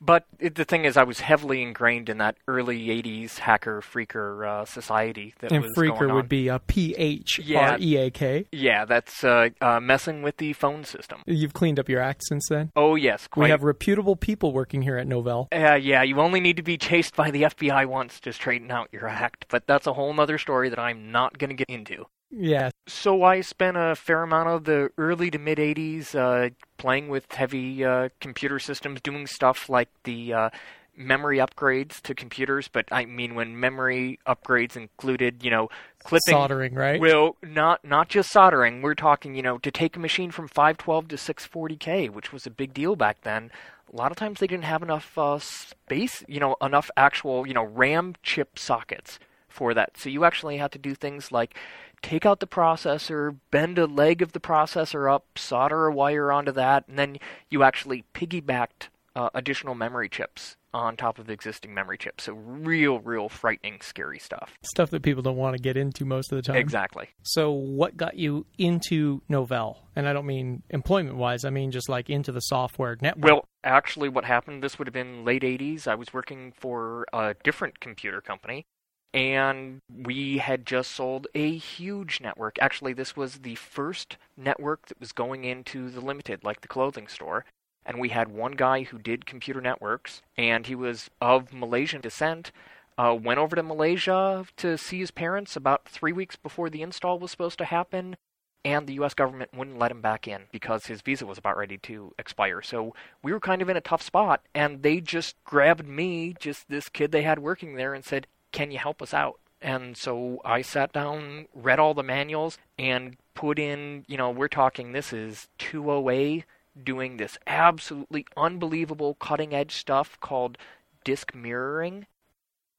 but 0.00 0.24
it, 0.38 0.54
the 0.54 0.64
thing 0.64 0.84
is, 0.84 0.96
I 0.96 1.02
was 1.04 1.20
heavily 1.20 1.62
ingrained 1.62 2.08
in 2.08 2.18
that 2.18 2.36
early 2.46 2.86
'80s 2.88 3.38
hacker 3.38 3.80
phreaker 3.80 4.46
uh, 4.46 4.64
society 4.64 5.34
that 5.40 5.52
and 5.52 5.62
was 5.62 5.72
phreaker 5.76 5.98
going 5.98 6.10
on. 6.10 6.16
would 6.16 6.28
be 6.28 6.48
a 6.48 6.58
P 6.58 6.94
H 6.96 7.40
Yeah. 7.44 7.72
R 7.72 7.78
E 7.80 7.96
A 7.96 8.10
K. 8.10 8.46
Yeah, 8.52 8.84
that's 8.84 9.24
uh, 9.24 9.48
uh, 9.60 9.80
messing 9.80 10.22
with 10.22 10.36
the 10.36 10.52
phone 10.52 10.84
system. 10.84 11.22
You've 11.26 11.52
cleaned 11.52 11.78
up 11.78 11.88
your 11.88 12.00
act 12.00 12.22
since 12.28 12.46
then. 12.48 12.70
Oh 12.76 12.94
yes, 12.94 13.26
quite. 13.26 13.44
We 13.44 13.50
have 13.50 13.62
reputable 13.62 14.16
people 14.16 14.52
working 14.52 14.82
here 14.82 14.96
at 14.96 15.06
Novell. 15.06 15.48
Uh, 15.52 15.74
yeah, 15.74 16.02
you 16.02 16.20
only 16.20 16.40
need 16.40 16.56
to 16.56 16.62
be 16.62 16.76
chased 16.76 17.16
by 17.16 17.30
the 17.30 17.42
FBI 17.42 17.86
once 17.86 18.20
to 18.20 18.32
straighten 18.32 18.70
out 18.70 18.88
your 18.92 19.08
act, 19.08 19.46
but 19.48 19.66
that's 19.66 19.86
a 19.86 19.92
whole 19.92 20.18
other 20.20 20.38
story 20.38 20.68
that 20.68 20.78
I'm 20.78 21.12
not 21.12 21.38
going 21.38 21.50
to 21.50 21.56
get 21.56 21.68
into. 21.68 22.06
Yeah, 22.30 22.70
So 22.86 23.22
I 23.22 23.40
spent 23.40 23.76
a 23.76 23.94
fair 23.96 24.22
amount 24.22 24.48
of 24.50 24.64
the 24.64 24.90
early 24.98 25.30
to 25.30 25.38
mid 25.38 25.58
80s 25.58 26.14
uh, 26.14 26.50
playing 26.76 27.08
with 27.08 27.32
heavy 27.32 27.84
uh, 27.84 28.10
computer 28.20 28.58
systems, 28.58 29.00
doing 29.00 29.26
stuff 29.26 29.68
like 29.70 29.88
the 30.04 30.34
uh, 30.34 30.50
memory 30.94 31.38
upgrades 31.38 32.02
to 32.02 32.14
computers. 32.14 32.68
But 32.68 32.86
I 32.92 33.06
mean, 33.06 33.34
when 33.34 33.58
memory 33.58 34.18
upgrades 34.26 34.76
included, 34.76 35.42
you 35.42 35.50
know, 35.50 35.70
clipping. 36.04 36.34
soldering, 36.34 36.74
right? 36.74 37.00
Well, 37.00 37.36
not 37.42 37.82
not 37.82 38.08
just 38.08 38.30
soldering. 38.30 38.82
We're 38.82 38.94
talking, 38.94 39.34
you 39.34 39.42
know, 39.42 39.56
to 39.58 39.70
take 39.70 39.96
a 39.96 40.00
machine 40.00 40.30
from 40.30 40.48
512 40.48 41.08
to 41.08 41.16
640k, 41.16 42.10
which 42.10 42.32
was 42.32 42.46
a 42.46 42.50
big 42.50 42.74
deal 42.74 42.94
back 42.94 43.22
then. 43.22 43.50
A 43.90 43.96
lot 43.96 44.10
of 44.10 44.18
times 44.18 44.40
they 44.40 44.46
didn't 44.46 44.64
have 44.64 44.82
enough 44.82 45.16
uh, 45.16 45.38
space, 45.38 46.22
you 46.28 46.40
know, 46.40 46.56
enough 46.60 46.90
actual, 46.94 47.46
you 47.46 47.54
know, 47.54 47.64
RAM 47.64 48.16
chip 48.22 48.58
sockets 48.58 49.18
for 49.48 49.72
that. 49.74 49.96
So 49.96 50.10
you 50.10 50.24
actually 50.24 50.58
had 50.58 50.72
to 50.72 50.78
do 50.78 50.94
things 50.94 51.32
like 51.32 51.56
take 52.02 52.26
out 52.26 52.40
the 52.40 52.46
processor, 52.46 53.36
bend 53.50 53.78
a 53.78 53.86
leg 53.86 54.22
of 54.22 54.32
the 54.32 54.40
processor 54.40 55.12
up, 55.12 55.38
solder 55.38 55.86
a 55.86 55.92
wire 55.92 56.32
onto 56.32 56.52
that, 56.52 56.86
and 56.88 56.98
then 56.98 57.18
you 57.50 57.62
actually 57.62 58.04
piggybacked 58.14 58.88
uh, 59.16 59.30
additional 59.34 59.74
memory 59.74 60.08
chips 60.08 60.56
on 60.74 60.96
top 60.96 61.18
of 61.18 61.26
the 61.26 61.32
existing 61.32 61.72
memory 61.74 61.98
chips. 61.98 62.24
So 62.24 62.34
real, 62.34 63.00
real 63.00 63.28
frightening, 63.28 63.80
scary 63.80 64.18
stuff. 64.18 64.52
Stuff 64.62 64.90
that 64.90 65.02
people 65.02 65.22
don't 65.22 65.36
want 65.36 65.56
to 65.56 65.62
get 65.62 65.76
into 65.76 66.04
most 66.04 66.30
of 66.30 66.36
the 66.36 66.42
time. 66.42 66.56
Exactly. 66.56 67.08
So, 67.22 67.50
what 67.50 67.96
got 67.96 68.16
you 68.16 68.46
into 68.58 69.22
Novell? 69.30 69.78
And 69.96 70.08
I 70.08 70.12
don't 70.12 70.26
mean 70.26 70.62
employment 70.70 71.16
wise, 71.16 71.44
I 71.44 71.50
mean 71.50 71.70
just 71.70 71.88
like 71.88 72.10
into 72.10 72.32
the 72.32 72.40
software 72.40 72.96
network. 73.00 73.24
Well, 73.24 73.48
actually, 73.64 74.08
what 74.08 74.24
happened, 74.24 74.62
this 74.62 74.78
would 74.78 74.86
have 74.86 74.94
been 74.94 75.24
late 75.24 75.42
80s. 75.42 75.88
I 75.88 75.94
was 75.94 76.12
working 76.12 76.52
for 76.52 77.06
a 77.12 77.34
different 77.42 77.80
computer 77.80 78.20
company, 78.20 78.66
and 79.14 79.80
we 79.90 80.38
had 80.38 80.66
just 80.66 80.92
sold 80.92 81.26
a 81.34 81.56
huge 81.56 82.20
network. 82.20 82.58
Actually, 82.60 82.92
this 82.92 83.16
was 83.16 83.38
the 83.38 83.54
first 83.54 84.16
network 84.36 84.86
that 84.86 85.00
was 85.00 85.12
going 85.12 85.44
into 85.44 85.90
the 85.90 86.00
limited, 86.00 86.44
like 86.44 86.60
the 86.60 86.68
clothing 86.68 87.08
store. 87.08 87.44
And 87.86 87.98
we 87.98 88.10
had 88.10 88.28
one 88.28 88.52
guy 88.52 88.82
who 88.82 88.98
did 88.98 89.24
computer 89.24 89.62
networks, 89.62 90.20
and 90.36 90.66
he 90.66 90.74
was 90.74 91.08
of 91.22 91.54
Malaysian 91.54 92.02
descent. 92.02 92.52
Uh, 92.98 93.14
went 93.14 93.38
over 93.38 93.56
to 93.56 93.62
Malaysia 93.62 94.44
to 94.56 94.76
see 94.76 94.98
his 94.98 95.10
parents 95.10 95.56
about 95.56 95.88
three 95.88 96.12
weeks 96.12 96.36
before 96.36 96.68
the 96.68 96.82
install 96.82 97.18
was 97.18 97.30
supposed 97.30 97.58
to 97.58 97.64
happen 97.64 98.16
and 98.64 98.86
the 98.86 98.94
U.S. 98.94 99.14
government 99.14 99.54
wouldn't 99.54 99.78
let 99.78 99.90
him 99.90 100.00
back 100.02 100.26
in 100.26 100.42
because 100.50 100.86
his 100.86 101.00
visa 101.00 101.24
was 101.24 101.38
about 101.38 101.56
ready 101.56 101.78
to 101.78 102.12
expire. 102.18 102.60
So 102.60 102.94
we 103.22 103.32
were 103.32 103.40
kind 103.40 103.62
of 103.62 103.68
in 103.68 103.76
a 103.76 103.80
tough 103.80 104.02
spot, 104.02 104.42
and 104.54 104.82
they 104.82 105.00
just 105.00 105.42
grabbed 105.44 105.86
me, 105.86 106.34
just 106.38 106.68
this 106.68 106.88
kid 106.88 107.12
they 107.12 107.22
had 107.22 107.38
working 107.38 107.74
there, 107.74 107.94
and 107.94 108.04
said, 108.04 108.26
"Can 108.52 108.70
you 108.70 108.78
help 108.78 109.02
us 109.02 109.14
out?" 109.14 109.40
And 109.60 109.96
so 109.96 110.40
I 110.44 110.62
sat 110.62 110.92
down, 110.92 111.46
read 111.52 111.80
all 111.80 111.94
the 111.94 112.02
manuals, 112.02 112.58
and 112.78 113.16
put 113.34 113.58
in, 113.58 114.04
you 114.06 114.16
know, 114.16 114.30
we're 114.30 114.48
talking 114.48 114.92
this 114.92 115.12
is 115.12 115.48
2OA 115.58 116.44
doing 116.82 117.16
this 117.16 117.38
absolutely 117.46 118.26
unbelievable 118.36 119.14
cutting 119.14 119.52
edge 119.52 119.72
stuff 119.72 120.18
called 120.20 120.58
disk 121.04 121.34
mirroring. 121.34 122.06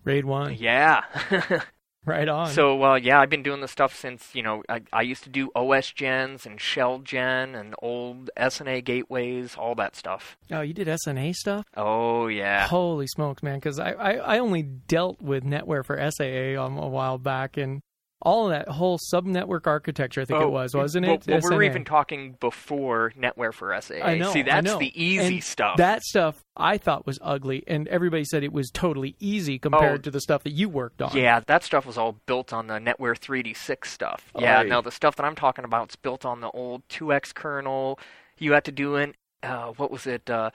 Raid 0.03 0.25
1. 0.25 0.55
Yeah. 0.55 1.03
Right 2.05 2.27
on. 2.27 2.49
So 2.49 2.83
uh, 2.83 2.95
yeah, 2.95 3.19
I've 3.19 3.29
been 3.29 3.43
doing 3.43 3.61
this 3.61 3.71
stuff 3.71 3.95
since 3.95 4.33
you 4.33 4.41
know 4.41 4.63
I, 4.69 4.81
I 4.93 5.01
used 5.01 5.23
to 5.23 5.29
do 5.29 5.51
OS 5.55 5.91
gens 5.91 6.45
and 6.45 6.59
shell 6.59 6.99
gen 6.99 7.55
and 7.55 7.75
old 7.81 8.29
SNA 8.37 8.83
gateways, 8.85 9.55
all 9.55 9.75
that 9.75 9.95
stuff. 9.95 10.37
oh, 10.51 10.61
you 10.61 10.73
did 10.73 10.87
SNA 10.87 11.35
stuff? 11.35 11.65
Oh 11.75 12.27
yeah. 12.27 12.67
Holy 12.67 13.07
smokes, 13.07 13.43
man! 13.43 13.55
Because 13.55 13.79
I, 13.79 13.91
I, 13.91 14.11
I 14.35 14.39
only 14.39 14.63
dealt 14.63 15.21
with 15.21 15.43
NetWare 15.43 15.85
for 15.85 15.97
SAA 16.11 16.63
um, 16.63 16.77
a 16.77 16.87
while 16.87 17.17
back, 17.17 17.57
and 17.57 17.81
all 18.21 18.45
of 18.45 18.51
that 18.51 18.67
whole 18.67 18.97
sub-network 18.97 19.65
architecture, 19.65 20.21
I 20.21 20.25
think 20.25 20.41
it 20.41 20.45
Oh, 20.45 20.49
was, 20.49 20.75
wasn't 20.75 21.05
well, 21.07 21.15
it? 21.15 21.27
Well, 21.27 21.39
we 21.51 21.55
were 21.55 21.63
even 21.63 21.85
talking 21.85 22.35
before 22.41 23.13
NetWare 23.17 23.53
for 23.53 23.73
SAA. 23.79 24.03
I 24.03 24.17
know. 24.17 24.33
See, 24.33 24.41
that's 24.41 24.65
know. 24.65 24.77
the 24.77 24.91
easy 25.01 25.35
And 25.35 25.43
stuff. 25.43 25.77
That 25.77 26.03
stuff 26.03 26.43
I 26.57 26.77
thought 26.77 27.05
was 27.05 27.17
ugly, 27.21 27.63
and 27.67 27.87
everybody 27.87 28.25
said 28.25 28.43
it 28.43 28.51
was 28.51 28.71
totally 28.71 29.15
easy 29.19 29.57
compared 29.57 29.99
Oh. 29.99 30.03
to 30.03 30.11
the 30.11 30.19
stuff 30.19 30.43
that 30.43 30.51
you 30.51 30.67
worked 30.67 31.01
on. 31.01 31.15
Yeah, 31.15 31.39
that 31.47 31.63
stuff 31.63 31.85
was 31.85 31.97
all 31.97 32.17
built 32.25 32.51
on 32.51 32.67
the 32.67 32.73
NetWare 32.79 33.17
3D6 33.17 33.85
stuff. 33.85 34.31
Yeah, 34.37 34.59
Aye. 34.59 34.63
now 34.63 34.81
the 34.81 34.91
stuff 34.91 35.15
that 35.15 35.23
I'm 35.25 35.35
talking 35.35 35.63
about 35.63 35.89
is 35.91 35.95
built 35.95 36.25
on 36.25 36.41
the 36.41 36.49
old 36.51 36.85
2X 36.89 37.33
kernel. 37.33 37.97
You 38.37 38.51
had 38.51 38.65
to 38.65 38.71
do 38.71 38.95
an 38.95 39.15
uh, 39.41 39.67
what 39.77 39.89
was 39.89 40.05
it? 40.05 40.29
Uh, 40.29 40.49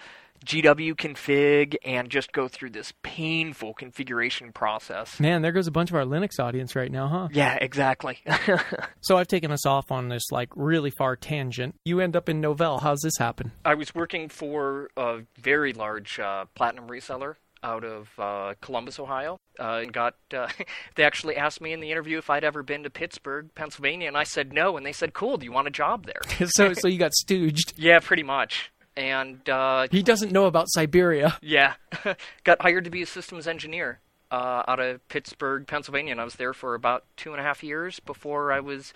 GW 0.45 0.95
config 0.95 1.77
and 1.85 2.11
just 2.11 2.33
go 2.33 2.49
through 2.49 2.71
this 2.71 2.93
painful 3.03 3.75
configuration 3.75 4.53
process. 4.53 5.19
Man, 5.19 5.43
there 5.43 5.53
goes 5.53 5.67
a 5.67 5.71
bunch 5.71 5.91
of 5.91 5.97
our 5.97 6.05
Linux 6.05 6.39
audience 6.39 6.77
right 6.77 6.91
now, 6.91 7.09
huh? 7.09 7.29
Yeah, 7.33 7.59
exactly. 7.61 8.19
so 9.01 9.17
I've 9.17 9.29
taken 9.29 9.51
us 9.51 9.67
off 9.67 9.91
on 9.91 10.09
this 10.09 10.31
like 10.31 10.51
really 10.55 10.91
far 10.91 11.17
tangent. 11.17 11.77
You 11.85 12.01
end 12.01 12.17
up 12.17 12.29
in 12.29 12.41
Novell. 12.41 12.81
How's 12.81 13.01
this 13.01 13.17
happen? 13.19 13.53
I 13.65 13.75
was 13.75 13.95
working 13.95 14.29
for 14.29 14.91
a 14.97 15.21
very 15.39 15.73
large 15.73 16.19
uh, 16.19 16.47
platinum 16.55 16.89
reseller 16.89 17.37
out 17.65 17.83
of 17.83 18.11
uh, 18.19 18.55
Columbus, 18.61 18.99
Ohio. 18.99 19.39
Uh, 19.59 19.81
and 19.83 19.93
got 19.93 20.17
uh, 20.37 20.49
they 20.97 21.05
actually 21.05 21.37
asked 21.37 21.61
me 21.61 21.73
in 21.73 21.81
the 21.81 21.91
interview 21.91 22.19
if 22.19 22.29
I'd 22.29 22.45
ever 22.45 22.63
been 22.63 22.83
to 22.83 22.91
Pittsburgh, 22.91 23.49
Pennsylvania, 23.55 24.09
and 24.09 24.17
I 24.17 24.25
said 24.25 24.53
no. 24.53 24.77
And 24.77 24.85
they 24.85 24.93
said, 24.93 25.15
"Cool, 25.15 25.39
do 25.39 25.47
you 25.47 25.53
want 25.53 25.69
a 25.69 25.71
job 25.71 26.07
there?" 26.07 26.49
so, 26.49 26.75
so 26.75 26.89
you 26.89 26.99
got 26.99 27.13
stooged. 27.13 27.73
Yeah, 27.77 28.01
pretty 28.01 28.25
much. 28.25 28.73
And 28.97 29.49
uh, 29.49 29.89
he 29.91 30.03
doesn't 30.03 30.33
know 30.33 30.47
about 30.47 30.67
Siberia. 30.69 31.39
Yeah, 31.43 31.75
got 32.45 32.63
hired 32.63 32.85
to 32.85 32.91
be 32.91 33.03
a 33.03 33.07
systems 33.07 33.47
engineer 33.47 34.01
uh, 34.31 34.63
out 34.67 34.81
of 34.81 35.07
Pittsburgh, 35.09 35.67
Pennsylvania, 35.67 36.13
and 36.13 36.21
I 36.21 36.25
was 36.25 36.35
there 36.35 36.53
for 36.53 36.75
about 36.75 37.05
two 37.17 37.33
and 37.33 37.41
a 37.41 37.45
half 37.45 37.63
years 37.63 38.01
before 38.01 38.53
I 38.53 38.61
was 38.61 38.93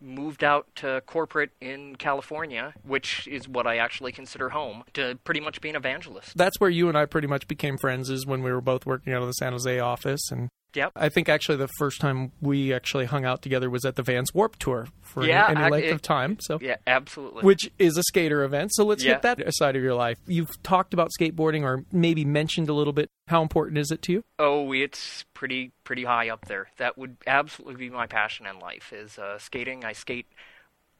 moved 0.00 0.44
out 0.44 0.66
to 0.76 1.02
corporate 1.06 1.50
in 1.60 1.96
California, 1.96 2.72
which 2.84 3.26
is 3.26 3.48
what 3.48 3.66
I 3.66 3.78
actually 3.78 4.12
consider 4.12 4.50
home, 4.50 4.84
to 4.94 5.18
pretty 5.24 5.40
much 5.40 5.60
be 5.60 5.70
an 5.70 5.76
evangelist. 5.76 6.36
That's 6.36 6.58
where 6.60 6.70
you 6.70 6.88
and 6.88 6.96
I 6.96 7.04
pretty 7.06 7.26
much 7.26 7.48
became 7.48 7.76
friends 7.78 8.08
is 8.08 8.26
when 8.26 8.42
we 8.42 8.52
were 8.52 8.60
both 8.60 8.86
working 8.86 9.12
out 9.12 9.22
of 9.22 9.28
the 9.28 9.32
San 9.32 9.52
Jose 9.52 9.78
office 9.78 10.30
and 10.30 10.48
Yep. 10.74 10.92
I 10.96 11.08
think 11.08 11.28
actually 11.28 11.56
the 11.56 11.68
first 11.78 12.00
time 12.00 12.32
we 12.40 12.74
actually 12.74 13.06
hung 13.06 13.24
out 13.24 13.42
together 13.42 13.70
was 13.70 13.84
at 13.84 13.96
the 13.96 14.02
Vans 14.02 14.34
Warp 14.34 14.56
Tour 14.56 14.86
for 15.00 15.24
yeah, 15.24 15.46
any, 15.48 15.60
any 15.60 15.70
length 15.70 15.86
it, 15.86 15.92
of 15.92 16.02
time. 16.02 16.36
So 16.40 16.58
yeah, 16.60 16.76
absolutely. 16.86 17.42
Which 17.42 17.70
is 17.78 17.96
a 17.96 18.02
skater 18.02 18.44
event. 18.44 18.72
So 18.74 18.84
let's 18.84 19.02
yeah. 19.02 19.14
hit 19.14 19.22
that 19.22 19.54
side 19.54 19.76
of 19.76 19.82
your 19.82 19.94
life. 19.94 20.18
You've 20.26 20.62
talked 20.62 20.92
about 20.92 21.10
skateboarding, 21.18 21.62
or 21.62 21.84
maybe 21.90 22.24
mentioned 22.24 22.68
a 22.68 22.74
little 22.74 22.92
bit. 22.92 23.10
How 23.28 23.42
important 23.42 23.78
is 23.78 23.90
it 23.90 24.02
to 24.02 24.12
you? 24.12 24.24
Oh, 24.38 24.72
it's 24.72 25.24
pretty 25.34 25.72
pretty 25.84 26.04
high 26.04 26.28
up 26.28 26.46
there. 26.46 26.68
That 26.76 26.98
would 26.98 27.16
absolutely 27.26 27.76
be 27.76 27.90
my 27.90 28.06
passion 28.06 28.46
in 28.46 28.58
life. 28.58 28.92
Is 28.92 29.18
uh, 29.18 29.38
skating. 29.38 29.84
I 29.84 29.92
skate 29.94 30.26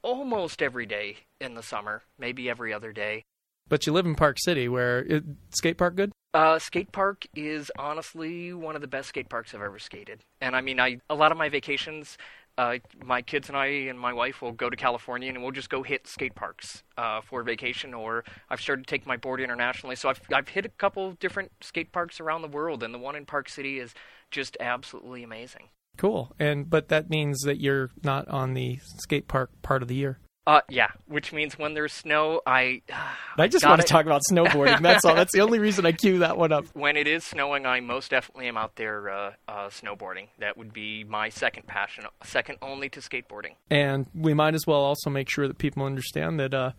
almost 0.02 0.62
every 0.62 0.86
day 0.86 1.18
in 1.40 1.54
the 1.54 1.62
summer, 1.62 2.02
maybe 2.18 2.48
every 2.48 2.72
other 2.72 2.92
day. 2.92 3.24
But 3.68 3.86
you 3.86 3.92
live 3.92 4.06
in 4.06 4.14
Park 4.14 4.38
City, 4.40 4.68
where 4.68 5.22
skate 5.50 5.76
park 5.76 5.96
good? 5.96 6.12
Uh, 6.34 6.58
skate 6.58 6.92
park 6.92 7.26
is 7.34 7.70
honestly 7.78 8.52
one 8.52 8.74
of 8.74 8.80
the 8.80 8.86
best 8.86 9.08
skate 9.08 9.28
parks 9.28 9.54
I've 9.54 9.62
ever 9.62 9.78
skated. 9.78 10.22
And 10.40 10.54
I 10.54 10.60
mean, 10.60 10.78
I 10.80 11.00
a 11.10 11.14
lot 11.14 11.32
of 11.32 11.38
my 11.38 11.48
vacations, 11.48 12.16
uh, 12.56 12.78
my 13.04 13.22
kids 13.22 13.48
and 13.48 13.56
I 13.56 13.66
and 13.66 13.98
my 13.98 14.12
wife 14.12 14.42
will 14.42 14.52
go 14.52 14.70
to 14.70 14.76
California 14.76 15.28
and 15.30 15.42
we'll 15.42 15.52
just 15.52 15.70
go 15.70 15.82
hit 15.82 16.06
skate 16.06 16.34
parks 16.34 16.82
uh, 16.96 17.20
for 17.20 17.42
vacation. 17.42 17.94
Or 17.94 18.24
I've 18.50 18.60
started 18.60 18.86
to 18.86 18.90
take 18.90 19.06
my 19.06 19.16
board 19.16 19.40
internationally, 19.40 19.96
so 19.96 20.08
I've 20.08 20.20
I've 20.32 20.48
hit 20.48 20.66
a 20.66 20.70
couple 20.70 21.12
different 21.12 21.50
skate 21.60 21.92
parks 21.92 22.20
around 22.20 22.42
the 22.42 22.48
world, 22.48 22.82
and 22.82 22.92
the 22.94 22.98
one 22.98 23.16
in 23.16 23.26
Park 23.26 23.48
City 23.48 23.78
is 23.78 23.94
just 24.30 24.56
absolutely 24.60 25.22
amazing. 25.22 25.68
Cool. 25.96 26.32
And 26.38 26.70
but 26.70 26.88
that 26.88 27.10
means 27.10 27.40
that 27.40 27.60
you're 27.60 27.90
not 28.02 28.28
on 28.28 28.54
the 28.54 28.78
skate 28.98 29.28
park 29.28 29.50
part 29.62 29.82
of 29.82 29.88
the 29.88 29.96
year. 29.96 30.18
Uh, 30.48 30.62
yeah, 30.70 30.88
which 31.06 31.30
means 31.30 31.58
when 31.58 31.74
there's 31.74 31.92
snow, 31.92 32.40
I. 32.46 32.80
I 33.36 33.48
just 33.48 33.66
want 33.66 33.82
to 33.82 33.86
talk 33.86 34.06
about 34.06 34.22
snowboarding. 34.32 34.80
That's 34.80 35.04
all. 35.04 35.14
That's 35.14 35.32
the 35.34 35.42
only 35.42 35.58
reason 35.58 35.84
I 35.84 35.92
cue 35.92 36.20
that 36.20 36.38
one 36.38 36.52
up. 36.52 36.64
When 36.72 36.96
it 36.96 37.06
is 37.06 37.22
snowing, 37.22 37.66
I 37.66 37.80
most 37.80 38.10
definitely 38.10 38.48
am 38.48 38.56
out 38.56 38.76
there 38.76 39.10
uh, 39.10 39.32
uh, 39.46 39.68
snowboarding. 39.68 40.28
That 40.38 40.56
would 40.56 40.72
be 40.72 41.04
my 41.04 41.28
second 41.28 41.66
passion, 41.66 42.04
second 42.24 42.56
only 42.62 42.88
to 42.90 43.00
skateboarding. 43.00 43.56
And 43.68 44.06
we 44.14 44.32
might 44.32 44.54
as 44.54 44.66
well 44.66 44.80
also 44.80 45.10
make 45.10 45.28
sure 45.28 45.48
that 45.48 45.58
people 45.58 45.82
understand 45.82 46.40
that 46.40 46.54
uh, 46.54 46.72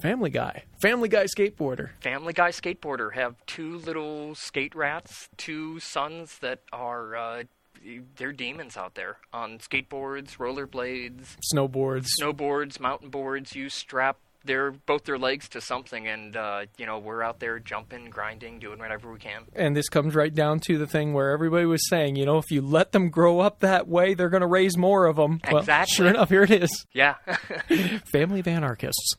Family 0.00 0.30
Guy, 0.30 0.64
Family 0.80 1.10
Guy 1.10 1.24
skateboarder, 1.24 1.90
Family 2.00 2.32
Guy 2.32 2.48
skateboarder 2.48 3.12
have 3.14 3.34
two 3.44 3.76
little 3.78 4.34
skate 4.34 4.74
rats, 4.74 5.28
two 5.36 5.80
sons 5.80 6.38
that 6.38 6.60
are 6.72 7.14
uh, 7.14 7.42
they're 8.16 8.32
demons 8.32 8.76
out 8.76 8.94
there 8.94 9.18
on 9.32 9.58
skateboards, 9.58 10.36
rollerblades, 10.38 11.36
snowboards, 11.52 12.06
snowboards, 12.20 12.80
mountain 12.80 13.10
boards. 13.10 13.54
You 13.54 13.68
strap 13.68 14.18
their 14.46 14.70
both 14.70 15.04
their 15.04 15.18
legs 15.18 15.48
to 15.50 15.60
something, 15.60 16.06
and 16.06 16.36
uh, 16.36 16.66
you 16.78 16.86
know 16.86 16.98
we're 16.98 17.22
out 17.22 17.40
there 17.40 17.58
jumping, 17.58 18.08
grinding, 18.10 18.58
doing 18.58 18.78
whatever 18.78 19.12
we 19.12 19.18
can. 19.18 19.42
And 19.54 19.76
this 19.76 19.88
comes 19.88 20.14
right 20.14 20.34
down 20.34 20.60
to 20.60 20.78
the 20.78 20.86
thing 20.86 21.12
where 21.12 21.30
everybody 21.30 21.66
was 21.66 21.86
saying, 21.88 22.16
you 22.16 22.24
know, 22.24 22.38
if 22.38 22.50
you 22.50 22.62
let 22.62 22.92
them 22.92 23.10
grow 23.10 23.40
up 23.40 23.60
that 23.60 23.88
way, 23.88 24.14
they're 24.14 24.30
going 24.30 24.42
to 24.42 24.46
raise 24.46 24.76
more 24.76 25.06
of 25.06 25.16
them. 25.16 25.40
Exactly. 25.44 25.72
Well, 25.72 25.84
sure 25.86 26.06
enough, 26.06 26.30
here 26.30 26.42
it 26.44 26.50
is. 26.50 26.86
Yeah. 26.92 27.14
Family 28.06 28.40
of 28.40 28.48
anarchists. 28.48 29.14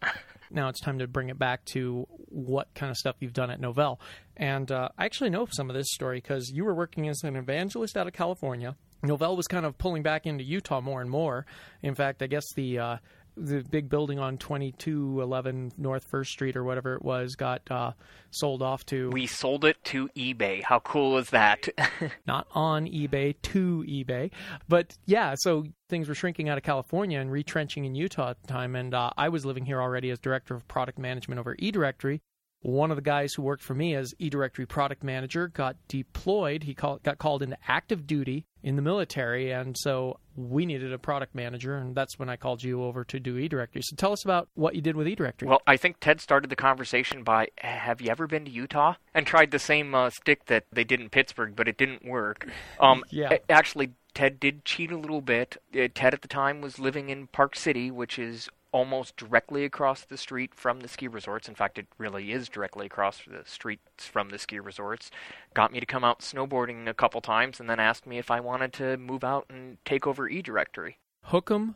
Now 0.52 0.70
it's 0.70 0.80
time 0.80 1.00
to 1.00 1.08
bring 1.08 1.30
it 1.30 1.38
back 1.38 1.66
to 1.66 2.08
what 2.30 2.74
kind 2.74 2.90
of 2.90 2.98
stuff 2.98 3.16
you've 3.20 3.34
done 3.34 3.52
at 3.52 3.62
Novell. 3.62 3.98
And 4.36 4.72
uh, 4.72 4.90
I 4.98 5.06
actually 5.06 5.30
know 5.30 5.48
some 5.50 5.70
of 5.70 5.76
this 5.76 5.92
story 5.92 6.18
because 6.18 6.52
you 6.52 6.64
were 6.64 6.76
working 6.76 7.08
as 7.08 7.24
an 7.24 7.36
evangelist 7.36 7.98
out 7.98 8.08
of 8.08 8.14
California. 8.14 8.76
Novell 9.04 9.38
was 9.38 9.48
kind 9.48 9.66
of 9.66 9.78
pulling 9.78 10.04
back 10.04 10.26
into 10.26 10.44
Utah 10.44 10.82
more 10.82 11.02
and 11.02 11.10
more. 11.10 11.46
In 11.84 11.96
fact, 11.96 12.22
I 12.24 12.28
guess 12.28 12.46
the 12.56 12.80
uh, 12.80 12.98
the 13.38 13.62
big 13.62 13.90
building 13.90 14.20
on 14.20 14.38
2211 14.38 15.74
North 15.78 16.04
First 16.04 16.32
Street 16.32 16.56
or 16.56 16.64
whatever 16.64 16.96
it 16.96 17.04
was 17.04 17.36
got 17.36 17.62
uh, 17.70 17.92
sold 18.32 18.62
off 18.62 18.86
to. 18.88 19.10
We 19.12 19.28
sold 19.28 19.66
it 19.66 19.84
to 19.86 20.10
eBay. 20.10 20.64
How 20.64 20.80
cool 20.80 21.18
is 21.18 21.30
that? 21.30 21.68
Not 22.28 22.48
on 22.52 22.88
eBay, 22.88 23.36
to 23.44 23.86
eBay. 23.88 24.32
But 24.68 24.98
yeah, 25.06 25.36
so 25.38 25.66
things 25.90 26.10
were 26.10 26.16
shrinking 26.16 26.50
out 26.50 26.58
of 26.58 26.64
California 26.64 27.20
and 27.20 27.32
retrenching 27.32 27.86
in 27.86 27.96
Utah 27.96 28.32
at 28.32 28.42
the 28.42 28.48
time. 28.48 28.76
And 28.76 28.94
uh, 28.94 29.12
I 29.18 29.30
was 29.30 29.46
living 29.46 29.66
here 29.66 29.82
already 29.82 30.10
as 30.10 30.20
director 30.20 30.56
of 30.56 30.68
product 30.68 30.98
management 30.98 31.40
over 31.40 31.56
eDirectory. 31.56 32.22
One 32.68 32.92
of 32.92 32.98
the 32.98 33.02
guys 33.02 33.34
who 33.34 33.44
worked 33.44 33.64
for 33.64 33.74
me 33.74 33.96
as 33.96 34.14
eDirectory 34.20 34.68
product 34.68 35.02
manager 35.02 35.48
got 35.48 35.78
deployed. 35.88 36.64
He 36.64 36.74
call, 36.74 36.98
got 37.02 37.18
called 37.18 37.42
into 37.42 37.58
active 37.66 38.06
duty 38.06 38.46
in 38.62 38.76
the 38.76 38.82
military, 38.82 39.52
and 39.52 39.74
so 39.80 40.20
we 40.36 40.66
needed 40.66 40.92
a 40.92 40.98
product 40.98 41.34
manager, 41.34 41.78
and 41.78 41.96
that's 41.96 42.20
when 42.20 42.28
I 42.28 42.36
called 42.36 42.62
you 42.62 42.84
over 42.84 43.06
to 43.06 43.22
do 43.22 43.38
eDirectory. 43.38 43.86
So 43.86 43.96
tell 43.96 44.12
us 44.12 44.26
about 44.26 44.50
what 44.56 44.76
you 44.76 44.82
did 44.82 44.98
with 44.98 45.08
eDirectory. 45.08 45.48
Well, 45.48 45.62
I 45.66 45.78
think 45.78 46.02
Ted 46.02 46.20
started 46.20 46.50
the 46.50 46.58
conversation 46.58 47.24
by, 47.24 47.48
"Have 47.60 48.02
you 48.02 48.10
ever 48.10 48.28
been 48.28 48.44
to 48.44 48.52
Utah?" 48.52 48.96
and 49.14 49.26
tried 49.26 49.52
the 49.52 49.60
same 49.60 49.96
uh, 49.96 50.10
stick 50.10 50.48
that 50.48 50.66
they 50.70 50.84
did 50.84 51.00
in 51.00 51.10
Pittsburgh, 51.10 51.56
but 51.56 51.70
it 51.70 51.78
didn't 51.78 52.04
work. 52.04 52.50
Um, 52.82 53.02
yeah. 53.10 53.38
Actually, 53.50 53.94
Ted 54.14 54.42
did 54.42 54.66
cheat 54.66 54.92
a 54.92 54.98
little 54.98 55.22
bit. 55.22 55.56
Uh, 55.74 55.88
Ted 55.94 56.14
at 56.14 56.22
the 56.22 56.28
time 56.28 56.60
was 56.60 56.80
living 56.80 57.10
in 57.10 57.28
Park 57.28 57.56
City, 57.56 57.92
which 57.92 58.20
is 58.20 58.50
almost 58.72 59.16
directly 59.18 59.66
across 59.66 60.04
the 60.04 60.18
street 60.18 60.54
from 60.54 60.82
the 60.82 60.88
ski 60.88 61.08
resorts. 61.08 61.48
In 61.48 61.56
fact, 61.56 61.78
it 61.78 61.88
really 61.98 62.32
is 62.32 62.50
directly 62.50 62.86
across 62.86 63.22
the 63.26 63.44
streets 63.46 64.06
from 64.06 64.30
the 64.30 64.38
ski 64.38 64.60
resorts. 64.60 65.10
Got 65.54 65.72
me 65.72 65.80
to 65.80 65.86
come 65.86 66.04
out 66.04 66.20
snowboarding 66.20 66.88
a 66.88 66.94
couple 66.94 67.22
times 67.22 67.60
and 67.60 67.70
then 67.70 67.80
asked 67.80 68.06
me 68.06 68.18
if 68.18 68.30
I 68.32 68.40
wanted 68.40 68.74
to 68.74 68.98
move 68.98 69.24
out 69.24 69.46
and 69.50 69.78
take 69.86 70.06
over 70.06 70.30
eDirectory. 70.30 70.96
Hook 71.24 71.52
'em 71.52 71.76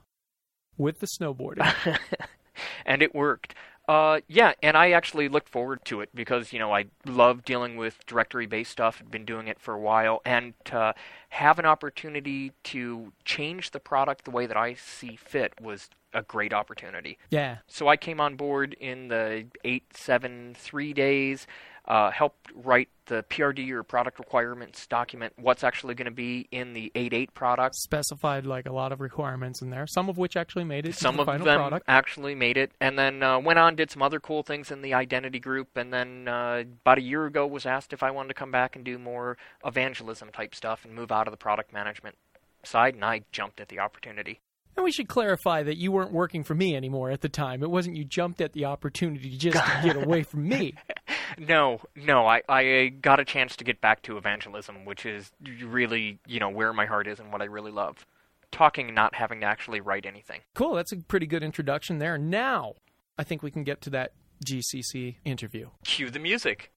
with 0.78 1.00
the 1.00 1.08
snowboarding. 1.08 1.98
and 2.86 3.02
it 3.02 3.16
worked. 3.16 3.56
Uh, 3.88 4.22
yeah, 4.28 4.54
and 4.62 4.78
I 4.78 4.92
actually 4.92 5.28
looked 5.28 5.50
forward 5.50 5.84
to 5.86 6.02
it 6.02 6.10
because 6.14 6.54
you 6.54 6.60
know 6.60 6.74
I 6.74 6.86
love 7.06 7.44
dealing 7.44 7.78
with 7.78 8.06
directory-based 8.06 8.72
stuff. 8.72 9.00
I've 9.02 9.12
been 9.12 9.26
doing 9.26 9.48
it 9.48 9.60
for 9.60 9.74
a 9.74 9.80
while, 9.80 10.22
and 10.26 10.54
to 10.66 10.94
have 11.30 11.60
an 11.60 11.66
opportunity 11.66 12.54
to 12.66 13.12
change 13.26 13.72
the 13.72 13.80
product 13.80 14.26
the 14.26 14.32
way 14.32 14.46
that 14.46 14.58
I 14.58 14.76
see 14.76 15.16
fit 15.16 15.54
was 15.60 15.90
a 16.14 16.22
great 16.22 16.54
opportunity. 16.54 17.18
Yeah. 17.30 17.58
So 17.68 17.88
I 17.88 17.98
came 17.98 18.20
on 18.20 18.36
board 18.36 18.76
in 18.80 19.08
the 19.08 19.46
eight, 19.64 19.96
seven, 19.96 20.56
three 20.58 20.94
days. 20.94 21.48
Uh, 21.92 22.10
helped 22.10 22.50
write 22.56 22.88
the 23.08 23.22
PRD 23.24 23.70
or 23.72 23.84
product 23.84 24.18
requirements 24.18 24.88
document. 24.88 25.34
What's 25.36 25.62
actually 25.62 25.94
going 25.94 26.06
to 26.06 26.12
be 26.12 26.48
in 26.50 26.72
the 26.72 26.90
8.8 26.96 27.34
product? 27.34 27.76
Specified 27.76 28.46
like 28.46 28.66
a 28.66 28.72
lot 28.72 28.94
of 28.94 29.02
requirements 29.02 29.62
in 29.62 29.72
there, 29.72 29.86
some 29.88 30.08
of 30.08 30.18
which 30.18 30.38
actually 30.38 30.64
made 30.64 30.88
it. 30.88 30.96
Some 30.96 31.18
the 31.18 31.24
of 31.24 31.26
final 31.26 31.46
them 31.46 31.60
product. 31.60 31.84
actually 31.90 32.34
made 32.34 32.56
it, 32.56 32.72
and 32.80 32.98
then 32.98 33.22
uh, 33.22 33.40
went 33.40 33.60
on 33.60 33.76
did 33.76 33.92
some 33.92 34.02
other 34.02 34.22
cool 34.22 34.42
things 34.42 34.72
in 34.72 34.82
the 34.82 34.94
identity 34.94 35.38
group. 35.38 35.76
And 35.76 35.92
then 35.92 36.30
uh, 36.30 36.64
about 36.86 36.98
a 36.98 37.02
year 37.02 37.26
ago, 37.26 37.46
was 37.46 37.66
asked 37.66 37.92
if 37.92 38.04
I 38.04 38.12
wanted 38.12 38.30
to 38.30 38.36
come 38.36 38.52
back 38.52 38.78
and 38.78 38.86
do 38.86 38.98
more 38.98 39.38
evangelism 39.66 40.30
type 40.32 40.56
stuff 40.56 40.86
and 40.86 40.96
move 40.96 41.12
out 41.12 41.28
of 41.28 41.32
the 41.32 41.38
product 41.38 41.74
management 41.74 42.16
side, 42.64 42.96
and 42.96 43.04
I 43.04 43.24
jumped 43.34 43.60
at 43.60 43.68
the 43.68 43.80
opportunity. 43.80 44.40
And 44.78 44.86
we 44.86 44.92
should 44.92 45.10
clarify 45.10 45.64
that 45.64 45.78
you 45.78 45.92
weren't 45.92 46.14
working 46.14 46.44
for 46.44 46.56
me 46.56 46.76
anymore 46.76 47.12
at 47.12 47.22
the 47.22 47.30
time. 47.30 47.62
It 47.62 47.70
wasn't 47.70 47.98
you 47.98 48.06
jumped 48.06 48.40
at 48.40 48.54
the 48.54 48.66
opportunity 48.66 49.38
just 49.38 49.58
to 49.58 49.82
get 49.84 49.96
away 49.98 50.24
from 50.24 50.48
me. 50.48 50.76
No, 51.38 51.82
no, 51.96 52.28
I, 52.28 52.42
I 52.48 52.88
got 52.88 53.20
a 53.20 53.26
chance 53.26 53.56
to 53.58 53.64
get 53.64 53.82
back 53.82 54.02
to 54.04 54.18
evangelism, 54.18 54.86
which 54.86 55.06
is 55.06 55.32
really, 55.64 56.20
you 56.26 56.40
know, 56.40 56.50
where 56.50 56.74
my 56.74 56.86
heart 56.86 57.08
is 57.08 57.20
and 57.20 57.32
what 57.32 57.42
I 57.42 57.46
really 57.46 57.72
love. 57.72 58.06
Talking 58.52 58.94
not 58.94 59.16
having 59.16 59.40
to 59.42 59.46
actually 59.46 59.80
write 59.80 60.06
anything. 60.06 60.42
Cool, 60.54 60.76
that's 60.76 60.92
a 60.92 60.98
pretty 60.98 61.26
good 61.26 61.44
introduction 61.44 62.00
there. 62.00 62.18
Now, 62.18 62.76
I 63.18 63.24
think 63.24 63.42
we 63.44 63.52
can 63.52 63.64
get 63.64 63.82
to 63.82 63.90
that 63.92 64.12
GCC 64.46 65.16
interview. 65.24 65.70
Cue 65.84 66.10
the 66.10 66.20
music. 66.20 66.72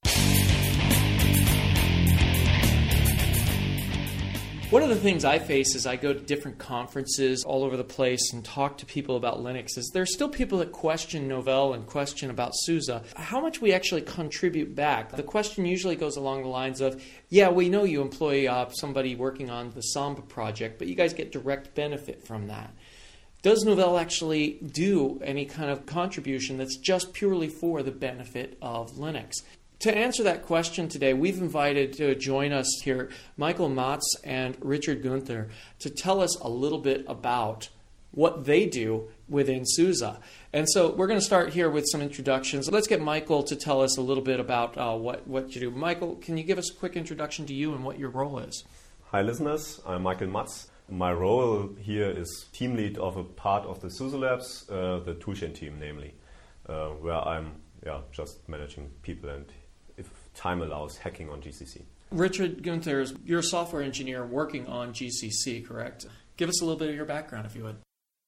One 4.75 4.83
of 4.83 4.89
the 4.89 4.97
things 4.97 5.23
I 5.23 5.39
face 5.39 5.73
as 5.73 5.87
I 5.87 5.95
go 5.95 6.11
to 6.11 6.19
different 6.19 6.57
conferences 6.57 7.45
all 7.45 7.63
over 7.63 7.77
the 7.77 7.83
place 7.85 8.33
and 8.33 8.43
talk 8.43 8.77
to 8.79 8.85
people 8.85 9.15
about 9.15 9.37
Linux 9.37 9.77
is 9.77 9.89
there's 9.93 10.13
still 10.13 10.27
people 10.27 10.57
that 10.57 10.73
question 10.73 11.29
Novell 11.29 11.73
and 11.73 11.87
question 11.87 12.29
about 12.29 12.51
SUSE. 12.53 12.89
How 13.15 13.39
much 13.39 13.61
we 13.61 13.71
actually 13.71 14.01
contribute 14.01 14.75
back? 14.75 15.13
The 15.13 15.23
question 15.23 15.65
usually 15.65 15.95
goes 15.95 16.17
along 16.17 16.41
the 16.41 16.49
lines 16.49 16.81
of, 16.81 17.01
yeah, 17.29 17.47
we 17.47 17.69
know 17.69 17.85
you 17.85 18.01
employ 18.01 18.51
uh, 18.51 18.67
somebody 18.67 19.15
working 19.15 19.49
on 19.49 19.71
the 19.71 19.81
Samba 19.81 20.21
project, 20.21 20.77
but 20.77 20.89
you 20.89 20.95
guys 20.95 21.13
get 21.13 21.31
direct 21.31 21.73
benefit 21.73 22.27
from 22.27 22.47
that. 22.47 22.75
Does 23.43 23.63
Novell 23.63 23.97
actually 23.97 24.59
do 24.73 25.21
any 25.23 25.45
kind 25.45 25.69
of 25.69 25.85
contribution 25.85 26.57
that's 26.57 26.75
just 26.75 27.13
purely 27.13 27.47
for 27.47 27.81
the 27.81 27.91
benefit 27.91 28.57
of 28.61 28.91
Linux? 28.95 29.35
To 29.79 29.95
answer 29.95 30.23
that 30.23 30.43
question 30.43 30.87
today, 30.87 31.13
we've 31.13 31.37
invited 31.37 31.93
to 31.93 32.15
join 32.15 32.53
us 32.53 32.81
here 32.83 33.09
Michael 33.37 33.69
Matz 33.69 34.05
and 34.23 34.57
Richard 34.61 35.03
Guenther 35.03 35.49
to 35.79 35.89
tell 35.89 36.21
us 36.21 36.39
a 36.39 36.49
little 36.49 36.79
bit 36.79 37.05
about 37.07 37.69
what 38.11 38.45
they 38.45 38.65
do 38.65 39.09
within 39.27 39.65
SUSE. 39.65 40.03
And 40.53 40.69
so 40.69 40.93
we're 40.93 41.07
going 41.07 41.19
to 41.19 41.25
start 41.25 41.53
here 41.53 41.69
with 41.69 41.85
some 41.91 42.01
introductions. 42.01 42.71
Let's 42.71 42.87
get 42.87 43.01
Michael 43.01 43.43
to 43.43 43.55
tell 43.55 43.81
us 43.81 43.97
a 43.97 44.01
little 44.01 44.23
bit 44.23 44.39
about 44.39 44.77
uh, 44.77 44.95
what, 44.95 45.27
what 45.27 45.53
you 45.53 45.59
do. 45.59 45.71
Michael, 45.71 46.15
can 46.15 46.37
you 46.37 46.45
give 46.45 46.57
us 46.57 46.71
a 46.71 46.73
quick 46.73 46.95
introduction 46.95 47.45
to 47.47 47.53
you 47.53 47.73
and 47.73 47.83
what 47.83 47.99
your 47.99 48.09
role 48.09 48.39
is? 48.39 48.63
Hi, 49.11 49.21
listeners. 49.21 49.81
I'm 49.85 50.03
Michael 50.03 50.29
Matz. 50.29 50.69
My 50.89 51.11
role 51.11 51.69
here 51.79 52.09
is 52.09 52.45
team 52.53 52.75
lead 52.77 52.97
of 52.97 53.17
a 53.17 53.23
part 53.23 53.65
of 53.65 53.81
the 53.81 53.89
SUSE 53.89 54.13
Labs, 54.13 54.69
uh, 54.69 54.99
the 54.99 55.15
toolchain 55.15 55.53
team, 55.53 55.77
namely, 55.79 56.13
uh, 56.69 56.87
where 56.89 57.15
I'm 57.15 57.61
yeah, 57.85 57.99
just 58.11 58.47
managing 58.47 58.91
people 59.01 59.29
and, 59.29 59.45
time 60.35 60.61
allows, 60.61 60.97
hacking 60.97 61.29
on 61.29 61.41
GCC. 61.41 61.81
Richard 62.11 62.61
Guenther, 62.61 63.17
you're 63.25 63.39
a 63.39 63.43
software 63.43 63.81
engineer 63.81 64.25
working 64.25 64.67
on 64.67 64.93
GCC, 64.93 65.65
correct? 65.65 66.05
Give 66.37 66.49
us 66.49 66.61
a 66.61 66.65
little 66.65 66.79
bit 66.79 66.89
of 66.89 66.95
your 66.95 67.05
background, 67.05 67.45
if 67.45 67.55
you 67.55 67.63
would. 67.63 67.77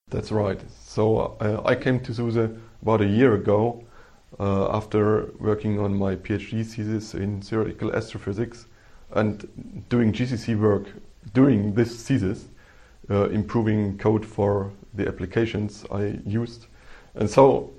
That's 0.09 0.31
right. 0.31 0.59
So 0.83 1.37
uh, 1.39 1.61
I 1.65 1.75
came 1.75 1.99
to 2.01 2.13
SUSE 2.13 2.49
about 2.81 3.01
a 3.01 3.05
year 3.05 3.35
ago 3.35 3.83
uh, 4.39 4.75
after 4.75 5.31
working 5.39 5.79
on 5.79 5.97
my 5.97 6.15
PhD 6.15 6.65
thesis 6.65 7.13
in 7.13 7.41
theoretical 7.41 7.93
astrophysics 7.93 8.65
and 9.11 9.85
doing 9.89 10.11
GCC 10.13 10.57
work 10.59 10.87
during 11.33 11.73
this 11.73 12.07
thesis, 12.07 12.45
uh, 13.09 13.29
improving 13.29 13.97
code 13.97 14.25
for 14.25 14.71
the 14.93 15.07
applications 15.07 15.85
I 15.91 16.19
used. 16.25 16.67
And 17.15 17.29
so 17.29 17.71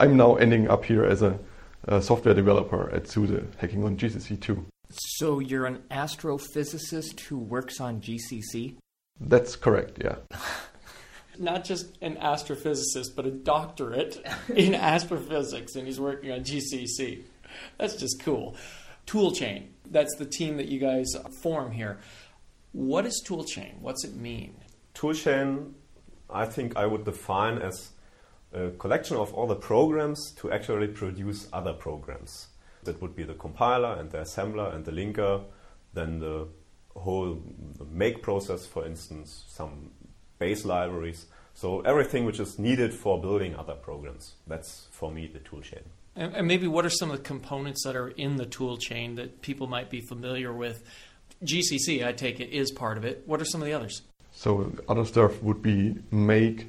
I'm 0.00 0.16
now 0.16 0.36
ending 0.36 0.68
up 0.68 0.84
here 0.84 1.04
as 1.04 1.22
a, 1.22 1.38
a 1.86 2.00
software 2.00 2.34
developer 2.34 2.90
at 2.90 3.08
SUSE, 3.08 3.44
hacking 3.58 3.84
on 3.84 3.96
GCC 3.96 4.40
too. 4.40 4.64
So 4.90 5.38
you're 5.38 5.66
an 5.66 5.82
astrophysicist 5.90 7.20
who 7.20 7.38
works 7.38 7.80
on 7.80 8.00
GCC? 8.00 8.76
That's 9.20 9.56
correct, 9.56 9.98
yeah. 10.02 10.16
Not 11.38 11.64
just 11.64 11.96
an 12.00 12.16
astrophysicist, 12.16 13.16
but 13.16 13.26
a 13.26 13.30
doctorate 13.30 14.24
in 14.54 14.74
astrophysics, 14.74 15.74
and 15.74 15.86
he's 15.86 15.98
working 15.98 16.30
on 16.30 16.40
GCC. 16.40 17.22
That's 17.78 17.96
just 17.96 18.22
cool. 18.22 18.56
Toolchain, 19.06 19.66
that's 19.90 20.14
the 20.16 20.26
team 20.26 20.56
that 20.56 20.68
you 20.68 20.78
guys 20.78 21.06
form 21.42 21.72
here. 21.72 21.98
What 22.72 23.04
is 23.04 23.22
toolchain? 23.26 23.78
What's 23.80 24.04
it 24.04 24.14
mean? 24.14 24.54
Toolchain, 24.94 25.72
I 26.30 26.46
think 26.46 26.76
I 26.76 26.86
would 26.86 27.04
define 27.04 27.58
as 27.58 27.90
a 28.54 28.70
collection 28.70 29.16
of 29.16 29.34
all 29.34 29.46
the 29.46 29.56
programs 29.56 30.32
to 30.36 30.50
actually 30.52 30.88
produce 30.88 31.48
other 31.52 31.72
programs. 31.72 32.48
That 32.84 33.00
would 33.02 33.16
be 33.16 33.24
the 33.24 33.34
compiler 33.34 33.94
and 33.94 34.10
the 34.10 34.18
assembler 34.18 34.74
and 34.74 34.84
the 34.84 34.92
linker, 34.92 35.42
then 35.94 36.20
the 36.20 36.48
whole 36.94 37.42
make 37.90 38.22
process, 38.22 38.66
for 38.66 38.86
instance, 38.86 39.44
some 39.48 39.90
base 40.38 40.64
libraries. 40.64 41.26
So 41.54 41.80
everything 41.80 42.24
which 42.24 42.40
is 42.40 42.58
needed 42.58 42.92
for 42.92 43.20
building 43.20 43.54
other 43.54 43.74
programs. 43.74 44.34
That's 44.46 44.88
for 44.90 45.10
me 45.10 45.26
the 45.26 45.38
toolchain. 45.38 45.82
And, 46.16 46.34
and 46.34 46.46
maybe 46.46 46.66
what 46.66 46.84
are 46.84 46.90
some 46.90 47.10
of 47.10 47.16
the 47.16 47.22
components 47.22 47.84
that 47.84 47.96
are 47.96 48.08
in 48.08 48.36
the 48.36 48.46
toolchain 48.46 49.16
that 49.16 49.42
people 49.42 49.66
might 49.66 49.90
be 49.90 50.00
familiar 50.00 50.52
with 50.52 50.82
GCC, 51.44 52.06
I 52.06 52.12
take 52.12 52.40
it, 52.40 52.50
is 52.50 52.70
part 52.70 52.96
of 52.96 53.04
it. 53.04 53.22
What 53.26 53.40
are 53.40 53.44
some 53.44 53.60
of 53.60 53.66
the 53.66 53.72
others? 53.72 54.02
So 54.32 54.72
other 54.88 55.04
stuff 55.04 55.42
would 55.42 55.62
be 55.62 55.96
make 56.10 56.66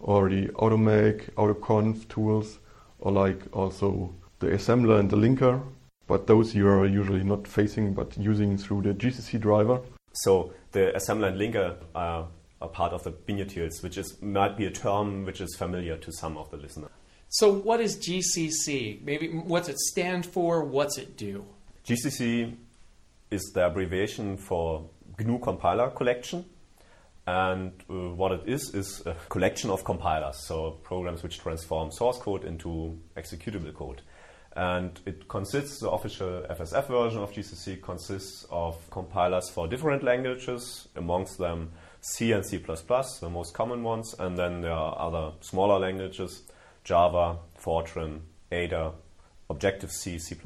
or 0.00 0.28
the 0.28 0.48
automake, 0.48 1.30
autoconf 1.34 2.08
tools, 2.08 2.58
or 2.98 3.12
like 3.12 3.42
also 3.52 4.14
the 4.38 4.48
assembler 4.48 4.98
and 5.00 5.10
the 5.10 5.16
linker. 5.16 5.62
But 6.06 6.26
those 6.26 6.54
you 6.54 6.68
are 6.68 6.86
usually 6.86 7.24
not 7.24 7.48
facing, 7.48 7.92
but 7.92 8.16
using 8.16 8.56
through 8.56 8.82
the 8.82 8.94
GCC 8.94 9.40
driver. 9.40 9.80
So 10.12 10.52
the 10.72 10.92
assembler 10.94 11.28
and 11.28 11.40
linker 11.40 11.76
are 11.94 12.28
a 12.60 12.68
part 12.68 12.92
of 12.92 13.02
the 13.02 13.12
binutils, 13.12 13.82
which 13.82 13.98
is 13.98 14.20
might 14.22 14.56
be 14.56 14.66
a 14.66 14.70
term 14.70 15.24
which 15.24 15.40
is 15.40 15.54
familiar 15.56 15.96
to 15.96 16.12
some 16.12 16.36
of 16.36 16.50
the 16.50 16.56
listeners. 16.56 16.90
So 17.28 17.52
what 17.52 17.80
is 17.80 17.96
GCC? 17.96 19.02
Maybe 19.02 19.28
what's 19.28 19.68
it 19.68 19.78
stand 19.78 20.24
for? 20.24 20.64
What's 20.64 20.96
it 20.96 21.16
do? 21.16 21.44
GCC 21.84 22.54
is 23.30 23.42
the 23.54 23.66
abbreviation 23.66 24.36
for 24.36 24.88
GNU 25.18 25.40
Compiler 25.40 25.90
Collection. 25.90 26.44
And 27.26 27.72
uh, 27.90 28.14
what 28.14 28.32
it 28.32 28.42
is, 28.46 28.72
is 28.74 29.02
a 29.04 29.14
collection 29.28 29.70
of 29.70 29.84
compilers, 29.84 30.36
so 30.46 30.72
programs 30.82 31.22
which 31.22 31.40
transform 31.40 31.90
source 31.90 32.18
code 32.18 32.44
into 32.44 32.98
executable 33.16 33.74
code. 33.74 34.02
And 34.54 34.98
it 35.04 35.28
consists, 35.28 35.80
the 35.80 35.90
official 35.90 36.46
FSF 36.48 36.86
version 36.86 37.22
of 37.22 37.32
GCC 37.32 37.82
consists 37.82 38.46
of 38.50 38.78
compilers 38.90 39.50
for 39.50 39.68
different 39.68 40.02
languages, 40.02 40.88
amongst 40.96 41.38
them 41.38 41.72
C 42.00 42.32
and 42.32 42.46
C++, 42.46 42.58
the 42.58 43.28
most 43.30 43.52
common 43.52 43.82
ones, 43.82 44.14
and 44.18 44.38
then 44.38 44.60
there 44.60 44.72
are 44.72 44.96
other 44.98 45.32
smaller 45.40 45.78
languages, 45.78 46.42
Java, 46.84 47.38
Fortran, 47.60 48.20
Ada, 48.52 48.92
Objective-C, 49.50 50.18
C++, 50.20 50.36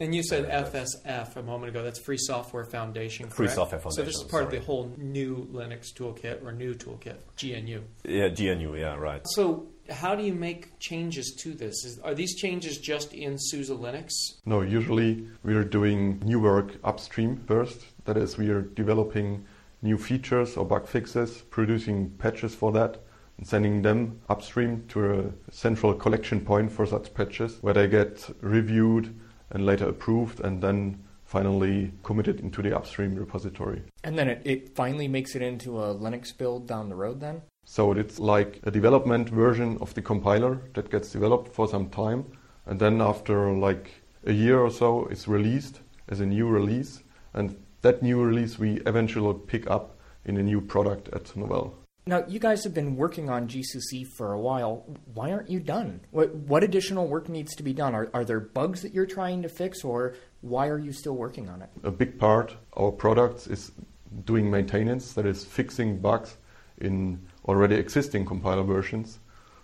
and 0.00 0.14
you 0.14 0.22
said 0.22 0.48
FSF 0.48 1.36
a 1.36 1.42
moment 1.42 1.70
ago. 1.70 1.82
That's 1.82 2.00
Free 2.00 2.18
Software 2.18 2.64
Foundation. 2.64 3.30
Free 3.30 3.48
Software 3.48 3.80
Foundation. 3.80 4.04
So 4.04 4.06
this 4.06 4.16
is 4.16 4.22
part 4.22 4.44
sorry. 4.44 4.44
of 4.44 4.50
the 4.50 4.60
whole 4.60 4.92
GNU 4.96 5.46
Linux 5.52 5.92
toolkit 5.92 6.44
or 6.44 6.52
GNU 6.52 6.74
toolkit, 6.74 7.16
GNU. 7.40 7.82
Yeah, 8.04 8.28
GNU, 8.28 8.76
yeah, 8.76 8.96
right. 8.96 9.22
So 9.24 9.68
how 9.90 10.14
do 10.14 10.22
you 10.24 10.34
make 10.34 10.78
changes 10.78 11.36
to 11.42 11.52
this? 11.54 11.84
Is, 11.84 11.98
are 12.00 12.14
these 12.14 12.34
changes 12.36 12.78
just 12.78 13.12
in 13.12 13.38
SUSE 13.38 13.70
Linux? 13.70 14.10
No, 14.46 14.62
usually 14.62 15.26
we 15.42 15.54
are 15.54 15.64
doing 15.64 16.20
new 16.24 16.40
work 16.40 16.76
upstream 16.82 17.36
first. 17.46 17.84
That 18.04 18.16
is, 18.16 18.36
we 18.36 18.50
are 18.50 18.62
developing 18.62 19.44
new 19.82 19.98
features 19.98 20.56
or 20.56 20.64
bug 20.64 20.86
fixes, 20.86 21.42
producing 21.50 22.10
patches 22.10 22.54
for 22.54 22.72
that, 22.72 23.00
and 23.36 23.46
sending 23.46 23.82
them 23.82 24.20
upstream 24.28 24.84
to 24.88 25.20
a 25.20 25.52
central 25.52 25.92
collection 25.94 26.40
point 26.40 26.72
for 26.72 26.86
such 26.86 27.12
patches 27.12 27.58
where 27.60 27.74
they 27.74 27.86
get 27.86 28.28
reviewed 28.40 29.14
and 29.54 29.64
later 29.64 29.88
approved 29.88 30.40
and 30.40 30.62
then 30.62 31.02
finally 31.24 31.90
committed 32.02 32.40
into 32.40 32.60
the 32.60 32.76
upstream 32.76 33.14
repository. 33.14 33.82
And 34.04 34.18
then 34.18 34.28
it, 34.28 34.42
it 34.44 34.74
finally 34.76 35.08
makes 35.08 35.34
it 35.34 35.42
into 35.42 35.82
a 35.82 35.94
Linux 35.94 36.36
build 36.36 36.68
down 36.68 36.88
the 36.90 36.94
road 36.94 37.20
then? 37.20 37.40
So 37.64 37.92
it's 37.92 38.18
like 38.18 38.60
a 38.64 38.70
development 38.70 39.30
version 39.30 39.78
of 39.80 39.94
the 39.94 40.02
compiler 40.02 40.60
that 40.74 40.90
gets 40.90 41.10
developed 41.10 41.52
for 41.52 41.66
some 41.66 41.88
time 41.88 42.26
and 42.66 42.78
then 42.78 43.00
after 43.00 43.52
like 43.52 43.90
a 44.26 44.32
year 44.32 44.60
or 44.60 44.70
so 44.70 45.06
it's 45.06 45.26
released 45.26 45.80
as 46.08 46.20
a 46.20 46.26
new 46.26 46.46
release 46.46 47.02
and 47.32 47.56
that 47.80 48.02
new 48.02 48.22
release 48.22 48.58
we 48.58 48.80
eventually 48.86 49.34
pick 49.46 49.70
up 49.70 49.98
in 50.24 50.36
a 50.36 50.42
new 50.42 50.60
product 50.60 51.08
at 51.08 51.24
Novell. 51.36 51.72
Now, 52.06 52.22
you 52.28 52.38
guys 52.38 52.64
have 52.64 52.74
been 52.74 52.96
working 52.96 53.30
on 53.30 53.48
GCC 53.48 54.06
for 54.06 54.34
a 54.34 54.38
while. 54.38 54.84
Why 55.14 55.32
aren't 55.32 55.48
you 55.48 55.58
done? 55.58 56.00
What, 56.10 56.34
what 56.34 56.62
additional 56.62 57.08
work 57.08 57.30
needs 57.30 57.54
to 57.56 57.62
be 57.62 57.72
done? 57.72 57.94
Are, 57.94 58.10
are 58.12 58.26
there 58.26 58.40
bugs 58.40 58.82
that 58.82 58.92
you're 58.92 59.06
trying 59.06 59.40
to 59.40 59.48
fix, 59.48 59.82
or 59.82 60.14
why 60.42 60.68
are 60.68 60.78
you 60.78 60.92
still 60.92 61.16
working 61.16 61.48
on 61.48 61.62
it? 61.62 61.70
A 61.82 61.90
big 61.90 62.18
part 62.18 62.56
of 62.74 62.84
our 62.84 62.92
products 62.92 63.46
is 63.46 63.72
doing 64.26 64.50
maintenance, 64.50 65.14
that 65.14 65.24
is, 65.24 65.46
fixing 65.46 65.98
bugs 65.98 66.36
in 66.78 67.24
already 67.46 67.76
existing 67.76 68.26
compiler 68.26 68.64
versions, 68.64 69.18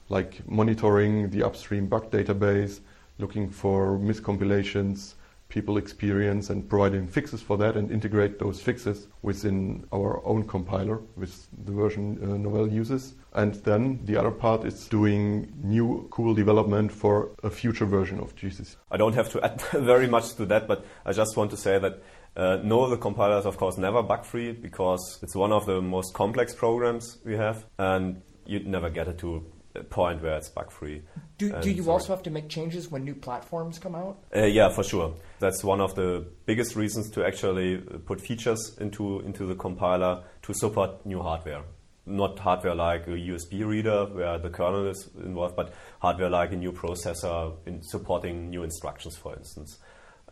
like 0.09 0.40
monitoring 0.48 1.29
the 1.29 1.42
upstream 1.42 1.88
bug 1.88 2.11
database, 2.11 2.81
looking 3.18 3.50
for 3.50 3.98
miscompilations, 3.98 5.14
people 5.50 5.76
experience 5.76 6.48
and 6.48 6.66
providing 6.68 7.06
fixes 7.06 7.42
for 7.42 7.58
that 7.58 7.76
and 7.76 7.90
integrate 7.90 8.38
those 8.38 8.60
fixes 8.60 9.08
within 9.20 9.84
our 9.92 10.24
own 10.24 10.44
compiler 10.44 11.00
with 11.16 11.48
the 11.66 11.72
version 11.72 12.18
uh, 12.22 12.26
Novell 12.36 12.72
uses. 12.72 13.14
And 13.34 13.54
then 13.56 14.00
the 14.04 14.16
other 14.16 14.30
part 14.30 14.64
is 14.64 14.88
doing 14.88 15.52
new 15.62 16.08
cool 16.10 16.34
development 16.34 16.90
for 16.90 17.30
a 17.42 17.50
future 17.50 17.84
version 17.84 18.18
of 18.20 18.34
GCC. 18.34 18.76
I 18.90 18.96
don't 18.96 19.14
have 19.14 19.30
to 19.32 19.44
add 19.44 19.60
very 19.72 20.06
much 20.06 20.34
to 20.36 20.46
that, 20.46 20.66
but 20.66 20.86
I 21.04 21.12
just 21.12 21.36
want 21.36 21.50
to 21.50 21.56
say 21.56 21.78
that 21.78 22.02
uh, 22.36 22.58
no, 22.62 22.88
the 22.88 22.96
compiler 22.96 23.38
is 23.38 23.44
of 23.44 23.56
course 23.56 23.76
never 23.76 24.02
bug 24.02 24.24
free 24.24 24.52
because 24.52 25.18
it's 25.22 25.34
one 25.34 25.52
of 25.52 25.66
the 25.66 25.82
most 25.82 26.14
complex 26.14 26.54
programs 26.54 27.18
we 27.24 27.36
have, 27.36 27.66
and 27.78 28.22
you'd 28.46 28.66
never 28.66 28.88
get 28.88 29.08
it 29.08 29.18
to 29.18 29.44
point 29.90 30.22
where 30.22 30.37
it's 30.37 30.48
bug 30.48 30.70
free. 30.70 31.02
Do, 31.38 31.52
do 31.61 31.70
you 31.70 31.90
also 31.90 32.12
have 32.14 32.22
to 32.24 32.30
make 32.30 32.48
changes 32.48 32.90
when 32.90 33.04
new 33.04 33.14
platforms 33.14 33.78
come 33.78 33.94
out? 33.94 34.18
Uh, 34.35 34.44
yeah, 34.44 34.68
for 34.68 34.83
sure. 34.83 35.14
That's 35.38 35.62
one 35.62 35.80
of 35.80 35.94
the 35.94 36.26
biggest 36.46 36.76
reasons 36.76 37.11
to 37.11 37.24
actually 37.24 37.76
uh, 37.76 37.98
put 37.98 38.20
features 38.20 38.76
into 38.80 39.20
into 39.20 39.46
the 39.46 39.54
compiler 39.54 40.22
to 40.42 40.54
support 40.54 41.04
new 41.06 41.22
hardware. 41.22 41.62
Not 42.06 42.38
hardware 42.38 42.74
like 42.74 43.06
a 43.06 43.11
USB 43.11 43.64
reader 43.64 44.06
where 44.06 44.38
the 44.38 44.50
kernel 44.50 44.88
is 44.88 45.09
involved, 45.22 45.54
but 45.54 45.72
hardware 46.00 46.30
like 46.30 46.52
a 46.52 46.56
new 46.56 46.72
processor 46.72 47.54
in 47.66 47.83
supporting 47.83 48.50
new 48.50 48.64
instructions, 48.64 49.16
for 49.16 49.37
instance. 49.37 49.78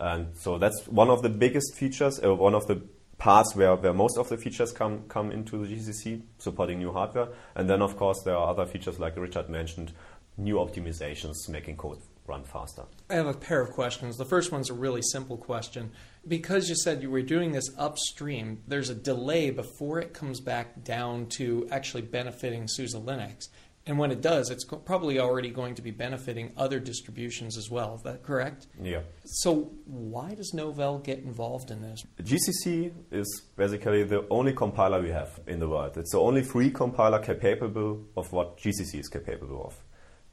And 0.01 0.37
so 0.37 0.59
that's 0.59 0.87
one 0.89 1.11
of 1.11 1.23
the 1.23 1.29
biggest 1.29 1.75
features, 1.75 2.21
uh, 2.25 2.35
one 2.35 2.55
of 2.55 2.67
the 2.67 2.83
parts 3.19 3.55
where, 3.55 3.75
where 3.75 3.93
most 3.93 4.17
of 4.17 4.29
the 4.29 4.37
features 4.37 4.73
come, 4.73 5.03
come 5.09 5.31
into 5.31 5.65
the 5.65 5.75
GCC, 5.75 6.23
supporting 6.39 6.79
new 6.79 6.93
hardware. 6.93 7.29
And 7.55 7.69
then, 7.69 7.83
of 7.83 7.97
course, 7.97 8.23
there 8.23 8.37
are 8.37 8.49
other 8.49 8.65
features 8.65 8.99
like 8.99 9.17
Richard 9.17 9.49
mentioned, 9.49 9.93
new 10.37 10.55
optimizations, 10.55 11.49
making 11.49 11.77
code 11.77 11.99
run 12.29 12.45
faster. 12.45 12.83
I 13.11 13.15
have 13.15 13.27
a 13.27 13.35
pair 13.35 13.61
of 13.61 13.73
questions. 13.73 14.17
The 14.17 14.25
first 14.25 14.53
one's 14.53 14.71
a 14.71 14.75
really 14.75 15.03
simple 15.03 15.37
question. 15.37 15.91
Because 16.27 16.69
you 16.69 16.77
said 16.77 17.03
you 17.03 17.11
were 17.11 17.23
doing 17.23 17.53
this 17.53 17.71
upstream, 17.79 18.63
there's 18.69 18.91
a 18.91 18.95
delay 18.95 19.51
before 19.51 19.99
it 19.99 20.13
comes 20.13 20.41
back 20.41 20.85
down 20.85 21.27
to 21.39 21.67
actually 21.71 22.03
benefiting 22.03 22.69
SUSE 22.69 22.95
Linux. 22.95 23.49
And 23.89 23.99
when 23.99 24.11
it 24.13 24.21
does, 24.21 24.51
it's 24.51 24.67
probably 24.67 25.19
already 25.19 25.49
going 25.49 25.75
to 25.77 25.81
be 25.81 25.91
benefiting 25.91 26.53
other 26.59 26.79
distributions 26.79 27.57
as 27.57 27.71
well. 27.71 27.95
Is 27.95 28.03
that 28.03 28.23
correct? 28.23 28.67
Yeah. 28.79 29.01
So, 29.25 29.73
why 29.87 30.35
does 30.35 30.53
Novell 30.55 31.03
get 31.03 31.21
involved 31.21 31.71
in 31.71 31.81
this? 31.81 32.05
GCC 32.23 32.93
is 33.11 33.43
basically 33.57 34.05
the 34.05 34.27
only 34.29 34.53
compiler 34.53 35.01
we 35.01 35.09
have 35.09 35.41
in 35.47 35.59
the 35.59 35.67
world. 35.67 35.97
It's 35.97 36.13
the 36.13 36.21
only 36.21 36.43
free 36.43 36.71
compiler 36.71 37.19
capable 37.19 38.05
of 38.15 38.31
what 38.31 38.59
GCC 38.59 39.01
is 39.01 39.09
capable 39.09 39.65
of. 39.65 39.83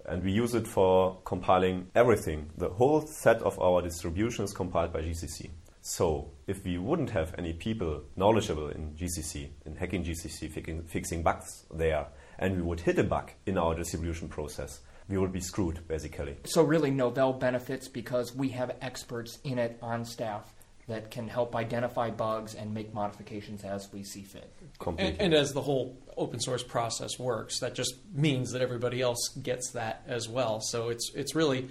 And 0.05 0.21
we 0.21 0.33
use 0.33 0.53
it 0.53 0.67
for 0.67 1.21
compiling 1.23 1.87
everything. 1.95 2.51
The 2.57 2.69
whole 2.69 3.07
set 3.07 3.41
of 3.41 3.57
our 3.61 3.81
distribution 3.81 4.43
is 4.43 4.51
compiled 4.51 4.91
by 4.91 4.99
GCC. 4.99 5.49
So, 5.81 6.31
if 6.45 6.65
we 6.65 6.77
wouldn't 6.77 7.11
have 7.11 7.33
any 7.37 7.53
people 7.53 8.01
knowledgeable 8.17 8.67
in 8.67 8.95
GCC, 8.95 9.49
in 9.65 9.77
hacking 9.77 10.03
GCC, 10.03 10.51
fixing, 10.51 10.83
fixing 10.83 11.23
bugs 11.23 11.65
there, 11.73 12.07
and 12.39 12.55
we 12.55 12.61
would 12.61 12.81
hit 12.81 12.99
a 12.99 13.03
bug 13.03 13.31
in 13.45 13.57
our 13.57 13.75
distribution 13.75 14.27
process, 14.27 14.79
we 15.07 15.17
would 15.17 15.31
be 15.31 15.41
screwed, 15.41 15.87
basically. 15.87 16.37
So 16.45 16.63
really, 16.63 16.91
Novell 16.91 17.39
benefits 17.39 17.87
because 17.87 18.35
we 18.35 18.49
have 18.49 18.75
experts 18.81 19.39
in 19.43 19.59
it 19.59 19.77
on 19.81 20.05
staff 20.05 20.51
that 20.87 21.09
can 21.09 21.27
help 21.27 21.55
identify 21.55 22.11
bugs 22.11 22.53
and 22.53 22.73
make 22.73 22.93
modifications 22.93 23.63
as 23.63 23.91
we 23.91 24.03
see 24.03 24.21
fit. 24.21 24.53
Completely. 24.77 25.13
And, 25.13 25.21
and 25.21 25.33
as 25.33 25.51
the 25.51 25.61
whole 25.61 25.97
open 26.15 26.39
source 26.39 26.63
process 26.63 27.17
works, 27.17 27.59
that 27.59 27.73
just 27.73 27.95
means 28.13 28.51
that 28.51 28.61
everybody 28.61 29.01
else 29.01 29.29
gets 29.41 29.71
that 29.71 30.03
as 30.07 30.29
well. 30.29 30.61
So 30.61 30.89
it's 30.89 31.11
it's 31.15 31.33
really 31.33 31.67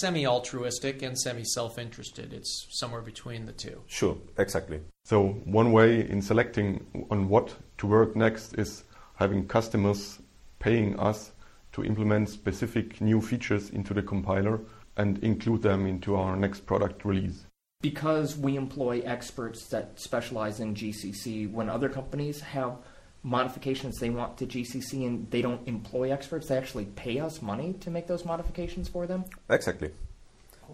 semi 0.00 0.26
altruistic 0.26 1.02
and 1.02 1.16
semi 1.16 1.44
self 1.44 1.78
interested. 1.78 2.32
It's 2.32 2.66
somewhere 2.70 3.02
between 3.02 3.46
the 3.46 3.52
two. 3.52 3.80
Sure, 3.86 4.18
exactly. 4.38 4.80
So 5.04 5.28
one 5.44 5.70
way 5.72 6.08
in 6.08 6.20
selecting 6.20 6.84
on 7.10 7.28
what 7.28 7.54
to 7.78 7.86
work 7.86 8.16
next 8.16 8.54
is 8.54 8.82
having 9.18 9.46
customers 9.48 10.20
paying 10.60 10.98
us 10.98 11.32
to 11.72 11.84
implement 11.84 12.28
specific 12.28 13.00
new 13.00 13.20
features 13.20 13.70
into 13.70 13.92
the 13.92 14.02
compiler 14.02 14.60
and 14.96 15.18
include 15.24 15.62
them 15.62 15.86
into 15.86 16.14
our 16.14 16.36
next 16.36 16.66
product 16.66 17.04
release. 17.04 17.44
Because 17.80 18.36
we 18.36 18.56
employ 18.56 19.00
experts 19.00 19.68
that 19.68 19.98
specialize 19.98 20.60
in 20.60 20.74
GCC, 20.74 21.50
when 21.50 21.68
other 21.68 21.88
companies 21.88 22.40
have 22.40 22.76
modifications 23.24 23.98
they 23.98 24.10
want 24.10 24.38
to 24.38 24.46
GCC 24.46 25.04
and 25.04 25.28
they 25.30 25.42
don't 25.42 25.66
employ 25.66 26.12
experts, 26.12 26.46
they 26.46 26.56
actually 26.56 26.84
pay 26.84 27.18
us 27.18 27.42
money 27.42 27.74
to 27.80 27.90
make 27.90 28.06
those 28.06 28.24
modifications 28.24 28.88
for 28.88 29.06
them. 29.08 29.24
Exactly. 29.50 29.90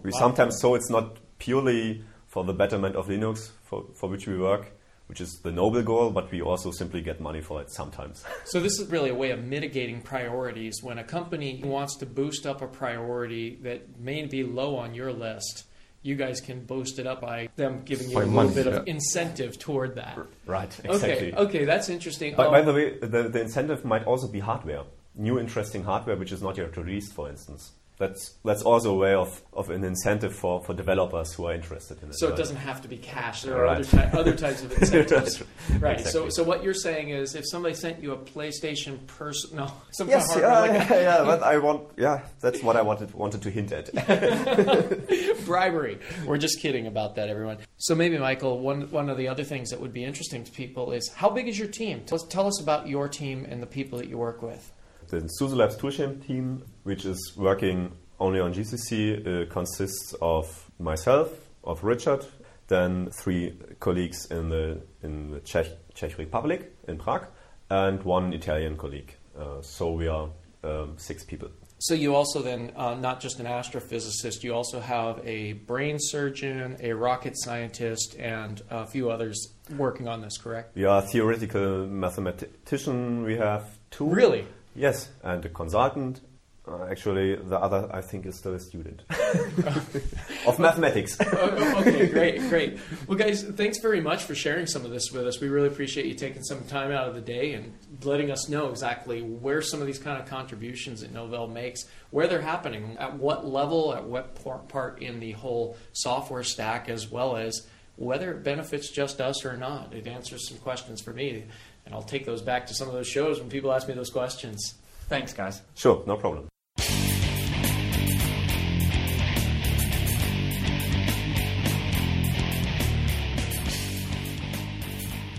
We 0.03 0.11
sometimes 0.11 0.59
so 0.59 0.75
it's 0.75 0.89
not 0.91 1.17
purely 1.39 2.03
for 2.27 2.43
the 2.43 2.53
betterment 2.53 2.95
of 2.95 3.07
Linux 3.07 3.49
for, 3.63 3.85
for 3.95 4.07
which 4.07 4.27
we 4.27 4.37
work, 4.37 4.71
which 5.07 5.21
is 5.21 5.39
the 5.43 5.51
noble 5.51 5.83
goal, 5.83 6.09
but 6.11 6.31
we 6.31 6.41
also 6.41 6.71
simply 6.71 7.01
get 7.01 7.19
money 7.21 7.41
for 7.41 7.61
it 7.61 7.71
sometimes. 7.71 8.23
So 8.45 8.59
this 8.59 8.79
is 8.79 8.89
really 8.89 9.09
a 9.09 9.15
way 9.15 9.31
of 9.31 9.43
mitigating 9.43 10.01
priorities. 10.01 10.81
When 10.81 10.97
a 10.97 11.03
company 11.03 11.61
wants 11.63 11.95
to 11.97 12.05
boost 12.05 12.45
up 12.45 12.61
a 12.61 12.67
priority 12.67 13.59
that 13.63 13.99
may 13.99 14.25
be 14.25 14.43
low 14.43 14.75
on 14.77 14.93
your 14.93 15.11
list, 15.13 15.65
you 16.01 16.15
guys 16.15 16.39
can 16.39 16.63
boost 16.65 16.99
it 16.99 17.07
up 17.07 17.21
by 17.21 17.49
them 17.55 17.81
giving 17.83 18.09
you 18.09 18.15
By 18.15 18.21
a 18.21 18.25
little 18.25 18.43
money, 18.43 18.53
bit 18.55 18.67
of 18.67 18.87
incentive 18.87 19.57
toward 19.57 19.95
that. 19.95 20.17
right, 20.45 20.79
Okay, 20.85 21.33
okay, 21.33 21.65
that's 21.65 21.89
interesting. 21.89 22.35
But 22.35 22.47
Um, 22.47 22.51
by 22.53 22.61
the 22.61 22.73
way, 22.73 22.97
the, 22.99 23.29
the 23.29 23.41
incentive 23.41 23.83
might 23.83 24.03
also 24.05 24.27
be 24.27 24.39
hardware, 24.39 24.83
new 25.15 25.39
interesting 25.39 25.83
hardware 25.83 26.15
which 26.15 26.31
is 26.31 26.41
not 26.43 26.57
yet 26.57 26.77
released, 26.77 27.13
for 27.13 27.27
instance. 27.29 27.71
That's 27.97 28.33
that's 28.43 28.61
also 28.61 28.93
a 28.93 28.97
way 28.97 29.13
of, 29.13 29.41
of 29.53 29.69
an 29.69 29.85
incentive 29.85 30.35
for, 30.35 30.61
for 30.61 30.73
developers 30.73 31.31
who 31.33 31.45
are 31.45 31.53
interested 31.53 32.03
in 32.03 32.09
it. 32.09 32.15
So 32.19 32.27
it 32.27 32.31
right? 32.31 32.37
doesn't 32.37 32.57
have 32.57 32.81
to 32.81 32.89
be 32.89 32.97
cash. 32.97 33.43
There 33.43 33.55
are 33.57 33.63
Right. 33.63 33.77
other, 33.79 33.83
ty- 33.85 34.19
other 34.19 34.35
types 34.35 34.63
of 34.63 34.71
incentives. 34.77 35.41
Right. 35.69 35.81
right. 35.81 35.99
So, 36.01 36.25
Exactly. 36.25 36.31
so 36.31 36.43
what 36.43 36.61
you're 36.61 36.73
saying 36.73 37.09
is, 37.11 37.35
if 37.35 37.45
somebody 37.49 37.73
sent 37.73 38.03
you 38.03 38.11
a 38.11 38.17
PlayStation 38.17 39.07
person, 39.07 39.55
no, 39.55 39.71
some 39.91 40.09
Yes, 40.09 40.27
kind 40.27 40.41
yeah, 40.41 40.47
of 40.47 40.53
hardware, 40.57 40.79
like 40.79 40.89
yeah, 40.89 41.01
yeah, 41.19 41.23
but 41.23 41.43
I 41.43 41.57
want, 41.57 41.83
yeah, 41.95 42.21
that's 42.41 42.61
what 42.61 42.75
I 42.75 42.81
wanted 42.81 43.13
wanted 43.13 43.41
to 43.43 43.49
hint 43.49 43.71
at. 43.71 43.89
bribery. 45.45 45.99
We're 46.25 46.37
just 46.37 46.59
kidding 46.59 46.87
about 46.87 47.15
that, 47.15 47.29
everyone. 47.29 47.59
So 47.77 47.95
maybe, 47.95 48.17
Michael, 48.17 48.59
one 48.59 48.91
one 48.91 49.09
of 49.09 49.17
the 49.17 49.27
other 49.29 49.43
things 49.43 49.69
that 49.69 49.79
would 49.79 49.93
be 49.93 50.03
interesting 50.03 50.43
to 50.43 50.51
people 50.51 50.91
is 50.91 51.09
how 51.15 51.29
big 51.29 51.47
is 51.47 51.57
your 51.57 51.67
team? 51.69 52.01
Tell 52.05 52.19
tell 52.19 52.47
us 52.47 52.61
about 52.61 52.87
your 52.87 53.07
team 53.07 53.45
and 53.49 53.61
the 53.61 53.67
people 53.67 53.97
that 53.99 54.09
you 54.09 54.17
work 54.17 54.41
with. 54.41 54.71
The 55.09 55.27
SUSE 55.27 55.53
Labs 55.53 55.77
Toolchain 55.77 56.25
team, 56.25 56.63
which 56.83 57.05
is 57.05 57.33
working 57.37 57.91
only 58.19 58.39
on 58.39 58.53
GCC, 58.53 58.93
uh, 59.25 59.51
consists 59.51 60.15
of 60.21 60.71
myself, 60.79 61.29
of 61.63 61.83
Richard, 61.83 62.25
then 62.67 63.09
three 63.11 63.57
colleagues 63.79 64.25
in 64.31 64.49
the 64.49 64.81
in 65.03 65.31
the 65.31 65.39
Czech, 65.41 65.67
Czech 65.93 66.17
Republic 66.17 66.75
in 66.87 66.97
Prague, 66.97 67.27
and 67.69 68.01
one 68.03 68.33
Italian 68.33 68.77
colleague. 68.77 69.13
Uh, 69.37 69.61
so 69.61 69.91
we 69.91 70.07
are 70.07 70.29
um, 70.63 70.93
six 70.97 71.23
people. 71.23 71.49
So 71.79 71.93
you 71.93 72.15
also 72.15 72.41
then 72.41 72.71
uh, 72.75 72.95
not 72.95 73.19
just 73.19 73.39
an 73.39 73.45
astrophysicist, 73.45 74.43
you 74.43 74.53
also 74.53 74.79
have 74.79 75.19
a 75.25 75.53
brain 75.53 75.97
surgeon, 75.99 76.77
a 76.79 76.93
rocket 76.93 77.33
scientist, 77.37 78.15
and 78.17 78.61
a 78.69 78.87
few 78.87 79.11
others 79.11 79.53
working 79.77 80.07
on 80.07 80.21
this. 80.21 80.37
Correct? 80.37 80.75
Yeah, 80.75 81.01
theoretical 81.01 81.85
mathematician. 81.85 83.23
We 83.23 83.35
have 83.35 83.77
two. 83.91 84.09
Really? 84.09 84.47
Yes, 84.75 85.09
and 85.23 85.43
a 85.45 85.49
consultant. 85.49 86.21
Uh, 86.67 86.87
actually, 86.89 87.35
the 87.35 87.59
other 87.59 87.87
I 87.93 88.01
think 88.01 88.25
is 88.25 88.39
still 88.39 88.55
a 88.55 88.59
student 88.59 89.03
of 90.47 90.57
mathematics. 90.57 91.15
Oh, 91.37 91.81
okay, 91.81 92.07
great, 92.07 92.39
great. 92.49 92.79
Well, 93.07 93.17
guys, 93.17 93.43
thanks 93.43 93.77
very 93.79 94.01
much 94.01 94.23
for 94.23 94.33
sharing 94.33 94.65
some 94.65 94.83
of 94.83 94.89
this 94.89 95.11
with 95.11 95.27
us. 95.27 95.39
We 95.39 95.47
really 95.47 95.67
appreciate 95.67 96.07
you 96.07 96.15
taking 96.15 96.43
some 96.43 96.63
time 96.63 96.91
out 96.91 97.07
of 97.07 97.13
the 97.13 97.21
day 97.21 97.53
and 97.53 97.73
letting 98.03 98.31
us 98.31 98.49
know 98.49 98.69
exactly 98.69 99.21
where 99.21 99.61
some 99.61 99.79
of 99.79 99.85
these 99.85 99.99
kind 99.99 100.19
of 100.19 100.27
contributions 100.27 101.01
that 101.01 101.13
Novell 101.13 101.51
makes, 101.51 101.85
where 102.09 102.27
they're 102.27 102.41
happening, 102.41 102.97
at 102.99 103.15
what 103.15 103.45
level, 103.45 103.93
at 103.93 104.03
what 104.05 104.67
part 104.69 105.03
in 105.03 105.19
the 105.19 105.33
whole 105.33 105.77
software 105.93 106.43
stack, 106.43 106.89
as 106.89 107.11
well 107.11 107.37
as 107.37 107.67
whether 107.97 108.31
it 108.31 108.43
benefits 108.43 108.89
just 108.89 109.21
us 109.21 109.45
or 109.45 109.55
not. 109.55 109.93
It 109.93 110.07
answers 110.07 110.47
some 110.49 110.57
questions 110.57 111.01
for 111.01 111.13
me, 111.13 111.45
and 111.85 111.93
I'll 111.93 112.03
take 112.03 112.25
those 112.25 112.41
back 112.41 112.67
to 112.67 112.73
some 112.73 112.87
of 112.87 112.93
those 112.93 113.07
shows 113.07 113.39
when 113.39 113.49
people 113.49 113.71
ask 113.71 113.87
me 113.87 113.93
those 113.93 114.09
questions. 114.09 114.75
Thanks, 115.07 115.33
guys. 115.33 115.61
Sure, 115.75 116.03
no 116.07 116.17
problem. 116.17 116.47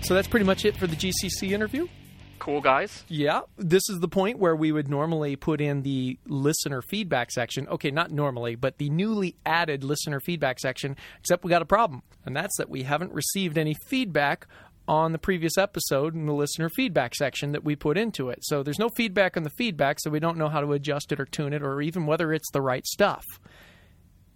So 0.07 0.13
that's 0.13 0.29
pretty 0.29 0.45
much 0.45 0.63
it 0.63 0.77
for 0.77 0.87
the 0.87 0.95
GCC 0.95 1.51
interview. 1.51 1.85
Cool, 2.39 2.61
guys. 2.61 3.03
Yeah, 3.09 3.41
this 3.57 3.89
is 3.89 3.99
the 3.99 4.07
point 4.07 4.39
where 4.39 4.55
we 4.55 4.71
would 4.71 4.87
normally 4.87 5.35
put 5.35 5.59
in 5.59 5.81
the 5.81 6.17
listener 6.25 6.81
feedback 6.81 7.29
section. 7.29 7.67
Okay, 7.67 7.91
not 7.91 8.09
normally, 8.09 8.55
but 8.55 8.77
the 8.77 8.89
newly 8.89 9.35
added 9.45 9.83
listener 9.83 10.21
feedback 10.21 10.59
section, 10.59 10.95
except 11.19 11.43
we 11.43 11.49
got 11.49 11.61
a 11.61 11.65
problem. 11.65 12.03
And 12.25 12.33
that's 12.33 12.55
that 12.57 12.69
we 12.69 12.83
haven't 12.83 13.11
received 13.11 13.57
any 13.57 13.75
feedback 13.87 14.47
on 14.87 15.11
the 15.11 15.19
previous 15.19 15.57
episode 15.57 16.15
in 16.15 16.25
the 16.25 16.33
listener 16.33 16.69
feedback 16.69 17.15
section 17.15 17.51
that 17.51 17.63
we 17.63 17.75
put 17.75 17.97
into 17.97 18.29
it. 18.29 18.39
So 18.41 18.63
there's 18.63 18.79
no 18.79 18.89
feedback 18.89 19.35
on 19.35 19.43
the 19.43 19.49
feedback, 19.49 19.99
so 19.99 20.09
we 20.09 20.19
don't 20.19 20.37
know 20.37 20.49
how 20.49 20.61
to 20.61 20.73
adjust 20.73 21.11
it 21.11 21.19
or 21.19 21.25
tune 21.25 21.53
it 21.53 21.61
or 21.61 21.81
even 21.81 22.05
whether 22.05 22.33
it's 22.33 22.51
the 22.51 22.61
right 22.61 22.85
stuff. 22.85 23.25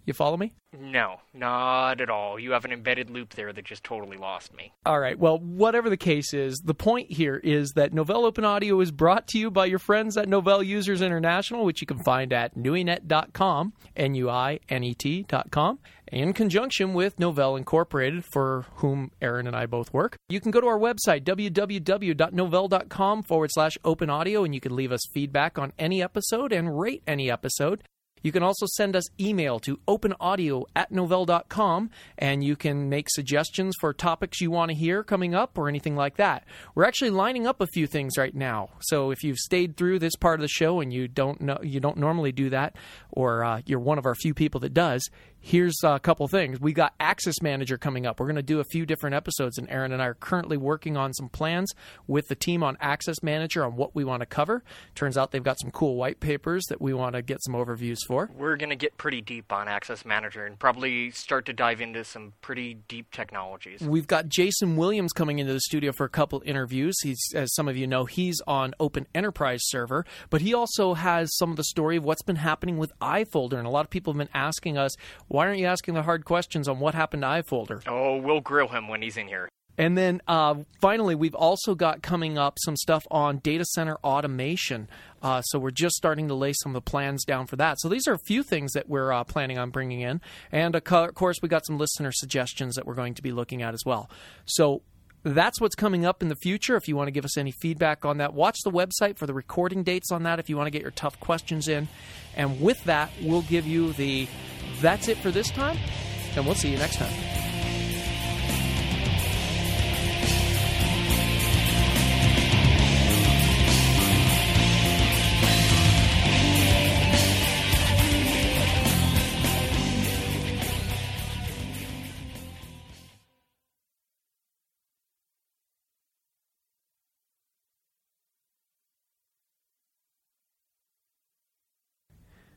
You 0.06 0.14
follow 0.14 0.38
me? 0.38 0.54
No, 0.80 1.20
not 1.34 2.00
at 2.00 2.10
all. 2.10 2.40
You 2.40 2.52
have 2.52 2.64
an 2.64 2.72
embedded 2.72 3.10
loop 3.10 3.34
there 3.36 3.52
that 3.52 3.66
just 3.66 3.84
totally 3.84 4.16
lost 4.18 4.56
me. 4.56 4.72
All 4.86 5.00
right. 5.00 5.20
Well, 5.20 5.38
whatever 5.38 5.90
the 5.90 5.98
case 5.98 6.34
is, 6.34 6.60
the 6.60 6.74
point 6.74 7.12
here 7.12 7.36
is 7.36 7.74
that 7.74 7.92
Novell 7.92 8.24
Open 8.24 8.46
Audio 8.46 8.80
is 8.80 8.90
brought 8.92 9.28
to 9.30 9.38
you 9.38 9.52
by 9.52 9.66
your 9.66 9.80
friends 9.80 10.16
at 10.16 10.28
Novell 10.28 10.66
Users 10.66 11.02
International, 11.02 11.66
which 11.66 11.82
you 11.82 11.88
can 11.88 12.02
find 12.04 12.32
at 12.32 12.56
nuinet.com, 12.56 13.74
N-U-I-N-E-T.com, 13.98 15.80
in 16.12 16.34
conjunction 16.34 16.94
with 16.94 17.18
Novell 17.18 17.58
Incorporated, 17.58 18.24
for 18.24 18.66
whom 18.76 19.12
Erin 19.22 19.48
and 19.48 19.56
I 19.56 19.66
both 19.66 19.94
work. 19.94 20.16
You 20.30 20.40
can 20.40 20.52
go 20.52 20.62
to 20.62 20.68
our 20.68 20.80
website, 20.80 21.24
www.novell.com 21.26 23.24
forward 23.24 23.50
slash 23.52 23.78
open 23.84 24.10
audio, 24.10 24.46
and 24.46 24.56
you 24.56 24.62
can 24.62 24.76
leave 24.76 24.94
us 24.94 25.02
feedback 25.14 25.60
on 25.60 25.74
any 25.78 26.02
episode 26.02 26.54
and 26.54 26.80
rate 26.80 27.04
any 27.06 27.30
episode. 27.30 27.84
You 28.22 28.32
can 28.32 28.44
also 28.44 28.66
send 28.66 28.96
us 28.96 29.06
email 29.20 29.60
to 29.62 29.78
openaudio 29.88 30.66
at 30.76 30.92
novell.com 30.92 31.90
and 32.18 32.44
you 32.44 32.56
can 32.56 32.90
make 32.90 33.10
suggestions 33.10 33.76
for 33.80 33.94
topics 33.94 34.42
you 34.42 34.52
want 34.52 34.70
to 34.70 34.76
hear 34.76 35.04
coming 35.04 35.34
up 35.34 35.58
or 35.58 35.68
anything 35.68 35.96
like 35.96 36.18
that. 36.18 36.46
We're 36.76 36.86
actually 36.86 37.12
lining 37.12 37.48
up 37.48 37.62
a 37.62 37.68
few 37.68 37.88
things 37.88 38.18
right 38.18 38.36
now. 38.36 38.70
So 38.82 39.12
if 39.12 39.24
you've 39.24 39.38
stayed 39.38 39.78
through 39.78 40.00
this 40.00 40.16
part 40.16 40.40
of 40.40 40.42
the 40.42 40.48
show 40.48 40.80
and 40.80 40.94
you 40.94 41.08
don't 41.08 41.42
know 41.42 41.60
you 41.64 41.80
don't 41.80 41.98
normally 41.98 42.32
do 42.32 42.50
that 42.50 42.76
or 43.12 43.44
uh, 43.44 43.62
you're 43.66 43.80
one 43.80 43.98
of 43.98 44.06
our 44.06 44.16
few 44.16 44.34
people 44.34 44.60
that 44.62 44.74
does, 44.74 45.10
here's 45.42 45.78
a 45.84 46.00
couple 46.00 46.28
things. 46.28 46.62
We 46.62 46.72
got 46.72 46.94
Access 47.00 47.42
Manager 47.42 47.78
coming 47.78 48.06
up. 48.06 48.20
We're 48.20 48.28
going 48.28 48.36
to 48.38 48.44
do 48.44 48.60
a 48.60 48.64
few 48.64 48.86
different 48.86 49.16
episodes, 49.16 49.58
and 49.58 49.70
Erin 49.70 49.92
and 49.92 50.02
I 50.02 50.06
are 50.06 50.14
currently 50.14 50.56
working 50.56 50.96
on 50.96 51.14
some 51.14 51.28
plans 51.30 51.74
with 52.08 52.28
the 52.28 52.36
team 52.36 52.64
on 52.64 52.78
Access 52.80 53.22
Manager 53.24 53.66
on 53.66 53.76
what 53.76 53.96
we 53.96 54.04
want 54.04 54.22
to 54.22 54.26
cover. 54.26 54.64
Turns 54.96 55.18
out 55.18 55.32
they've 55.32 55.44
got 55.44 55.60
some 55.60 55.72
cool 55.72 55.96
white 55.96 56.20
papers 56.20 56.64
that 56.70 56.80
we 56.80 56.94
want 56.94 57.16
to 57.16 57.22
get 57.22 57.44
some 57.44 57.56
overviews 57.56 57.98
for. 58.08 58.30
We're 58.38 58.56
going 58.56 58.70
to 58.70 58.76
get 58.76 58.98
pretty 58.98 59.22
deep 59.22 59.52
on 59.52 59.68
Access 59.68 60.06
Manager 60.06 60.46
and 60.46 60.58
probably 60.58 61.12
start 61.12 61.46
to 61.48 61.54
dive 61.54 61.82
into 61.82 62.04
some 62.04 62.34
pretty 62.42 62.76
deep 62.88 63.12
technologies. 63.12 63.82
We've 63.82 64.08
got 64.08 64.30
Jason 64.30 64.78
Williams 64.78 65.12
coming 65.12 65.40
into 65.40 65.54
the 65.54 65.62
studio 65.62 65.92
for 65.92 66.06
a 66.06 66.10
couple 66.10 66.42
interviews. 66.46 66.96
He's, 67.02 67.20
as 67.34 67.54
some 67.56 67.68
of 67.68 67.76
you 67.76 67.88
know, 67.88 68.06
he's 68.06 68.40
on 68.46 68.74
Open 68.80 69.08
Enterprise 69.16 69.62
Server, 69.64 70.06
but 70.30 70.42
he 70.42 70.54
also 70.54 70.94
has 70.94 71.36
some 71.38 71.50
of 71.50 71.58
the 71.58 71.64
story 71.64 71.98
of 71.98 72.04
what's 72.04 72.22
been 72.22 72.36
happening 72.36 72.78
with 72.78 72.92
iFolder. 73.02 73.54
And 73.54 73.66
a 73.66 73.72
lot 73.72 73.86
of 73.86 73.90
people 73.90 74.14
have 74.14 74.20
been 74.20 74.30
asking 74.34 74.78
us, 74.78 74.96
why 75.32 75.48
aren't 75.48 75.60
you 75.60 75.66
asking 75.66 75.94
the 75.94 76.04
hard 76.04 76.26
questions 76.26 76.68
on 76.68 76.80
what 76.80 76.94
happened 76.94 77.22
to 77.22 77.28
iFolder? 77.28 77.82
Oh, 77.88 78.18
we'll 78.18 78.42
grill 78.42 78.68
him 78.68 78.90
when 78.90 79.02
he's 79.02 79.16
in 79.16 79.28
here. 79.28 79.48
And 79.78 79.98
then 79.98 80.22
uh, 80.28 80.56
finally, 80.82 81.16
we've 81.16 81.34
also 81.34 81.74
got 81.74 82.02
coming 82.02 82.38
up 82.38 82.58
some 82.60 82.76
stuff 82.76 83.06
on 83.10 83.38
data 83.38 83.64
center 83.64 83.96
automation. 84.04 84.90
Uh, 85.22 85.42
so 85.42 85.58
we're 85.58 85.72
just 85.72 85.96
starting 85.96 86.28
to 86.28 86.34
lay 86.34 86.52
some 86.54 86.72
of 86.72 86.74
the 86.74 86.90
plans 86.90 87.24
down 87.24 87.48
for 87.48 87.56
that. 87.56 87.80
So 87.80 87.88
these 87.88 88.08
are 88.08 88.14
a 88.14 88.20
few 88.20 88.44
things 88.44 88.74
that 88.74 88.90
we're 88.90 89.14
uh, 89.14 89.24
planning 89.24 89.58
on 89.58 89.70
bringing 89.70 90.02
in. 90.02 90.20
And 90.52 90.76
of 90.76 90.84
course, 90.84 91.40
we 91.42 91.48
got 91.48 91.66
some 91.66 91.78
listener 91.78 92.12
suggestions 92.12 92.76
that 92.76 92.86
we're 92.86 92.96
going 92.96 93.14
to 93.14 93.22
be 93.22 93.32
looking 93.32 93.62
at 93.62 93.74
as 93.74 93.84
well. 93.86 94.10
So 94.46 94.82
that's 95.24 95.62
what's 95.62 95.76
coming 95.76 96.06
up 96.06 96.22
in 96.22 96.28
the 96.28 96.36
future. 96.36 96.76
If 96.76 96.90
you 96.90 96.98
want 96.98 97.08
to 97.08 97.12
give 97.12 97.24
us 97.24 97.38
any 97.38 97.52
feedback 97.52 98.04
on 98.04 98.18
that, 98.18 98.34
watch 98.34 98.58
the 98.66 98.72
website 98.72 99.18
for 99.18 99.28
the 99.28 99.34
recording 99.34 99.84
dates 99.84 100.12
on 100.12 100.24
that 100.24 100.40
if 100.40 100.50
you 100.50 100.58
want 100.58 100.68
to 100.68 100.72
get 100.72 100.82
your 100.82 100.92
tough 100.92 101.18
questions 101.22 101.70
in. 101.70 101.88
And 102.36 102.60
with 102.60 102.84
that, 102.84 103.12
we'll 103.22 103.44
give 103.44 103.66
you 103.66 103.94
the 103.94 104.28
that's 104.82 105.08
it 105.08 105.18
for 105.18 105.32
this 105.32 105.50
time, 105.50 105.78
and 106.36 106.46
we'll 106.46 106.56
see 106.56 106.72
you 106.72 106.78
next 106.78 106.98
time. 106.98 107.41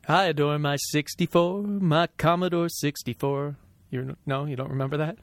I 0.08 0.24
adore 0.24 0.58
my 0.58 0.76
64, 0.76 1.62
my 1.62 2.08
Commodore 2.18 2.68
64. 2.68 3.56
You 3.90 4.16
no, 4.26 4.44
you 4.44 4.56
don't 4.56 4.70
remember 4.70 4.96
that? 4.98 5.16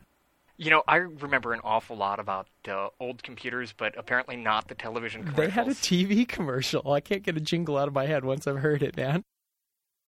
You 0.58 0.70
know, 0.70 0.84
I 0.88 0.98
remember 0.98 1.54
an 1.54 1.62
awful 1.64 1.98
lot 1.98 2.20
about 2.20 2.48
uh, 2.68 2.90
old 3.00 3.24
computers, 3.24 3.74
but 3.76 3.98
apparently 3.98 4.36
not 4.36 4.68
the 4.68 4.76
television 4.76 5.24
commercials. 5.24 5.48
They 5.48 5.52
had 5.52 5.68
a 5.68 5.72
TV 5.72 6.28
commercial. 6.28 6.92
I 6.92 7.00
can't 7.00 7.24
get 7.24 7.36
a 7.36 7.40
jingle 7.40 7.78
out 7.78 7.88
of 7.88 7.94
my 7.94 8.06
head 8.06 8.24
once 8.24 8.48
I've 8.48 8.60
heard 8.60 8.84
it, 8.84 8.96
man. 8.96 9.24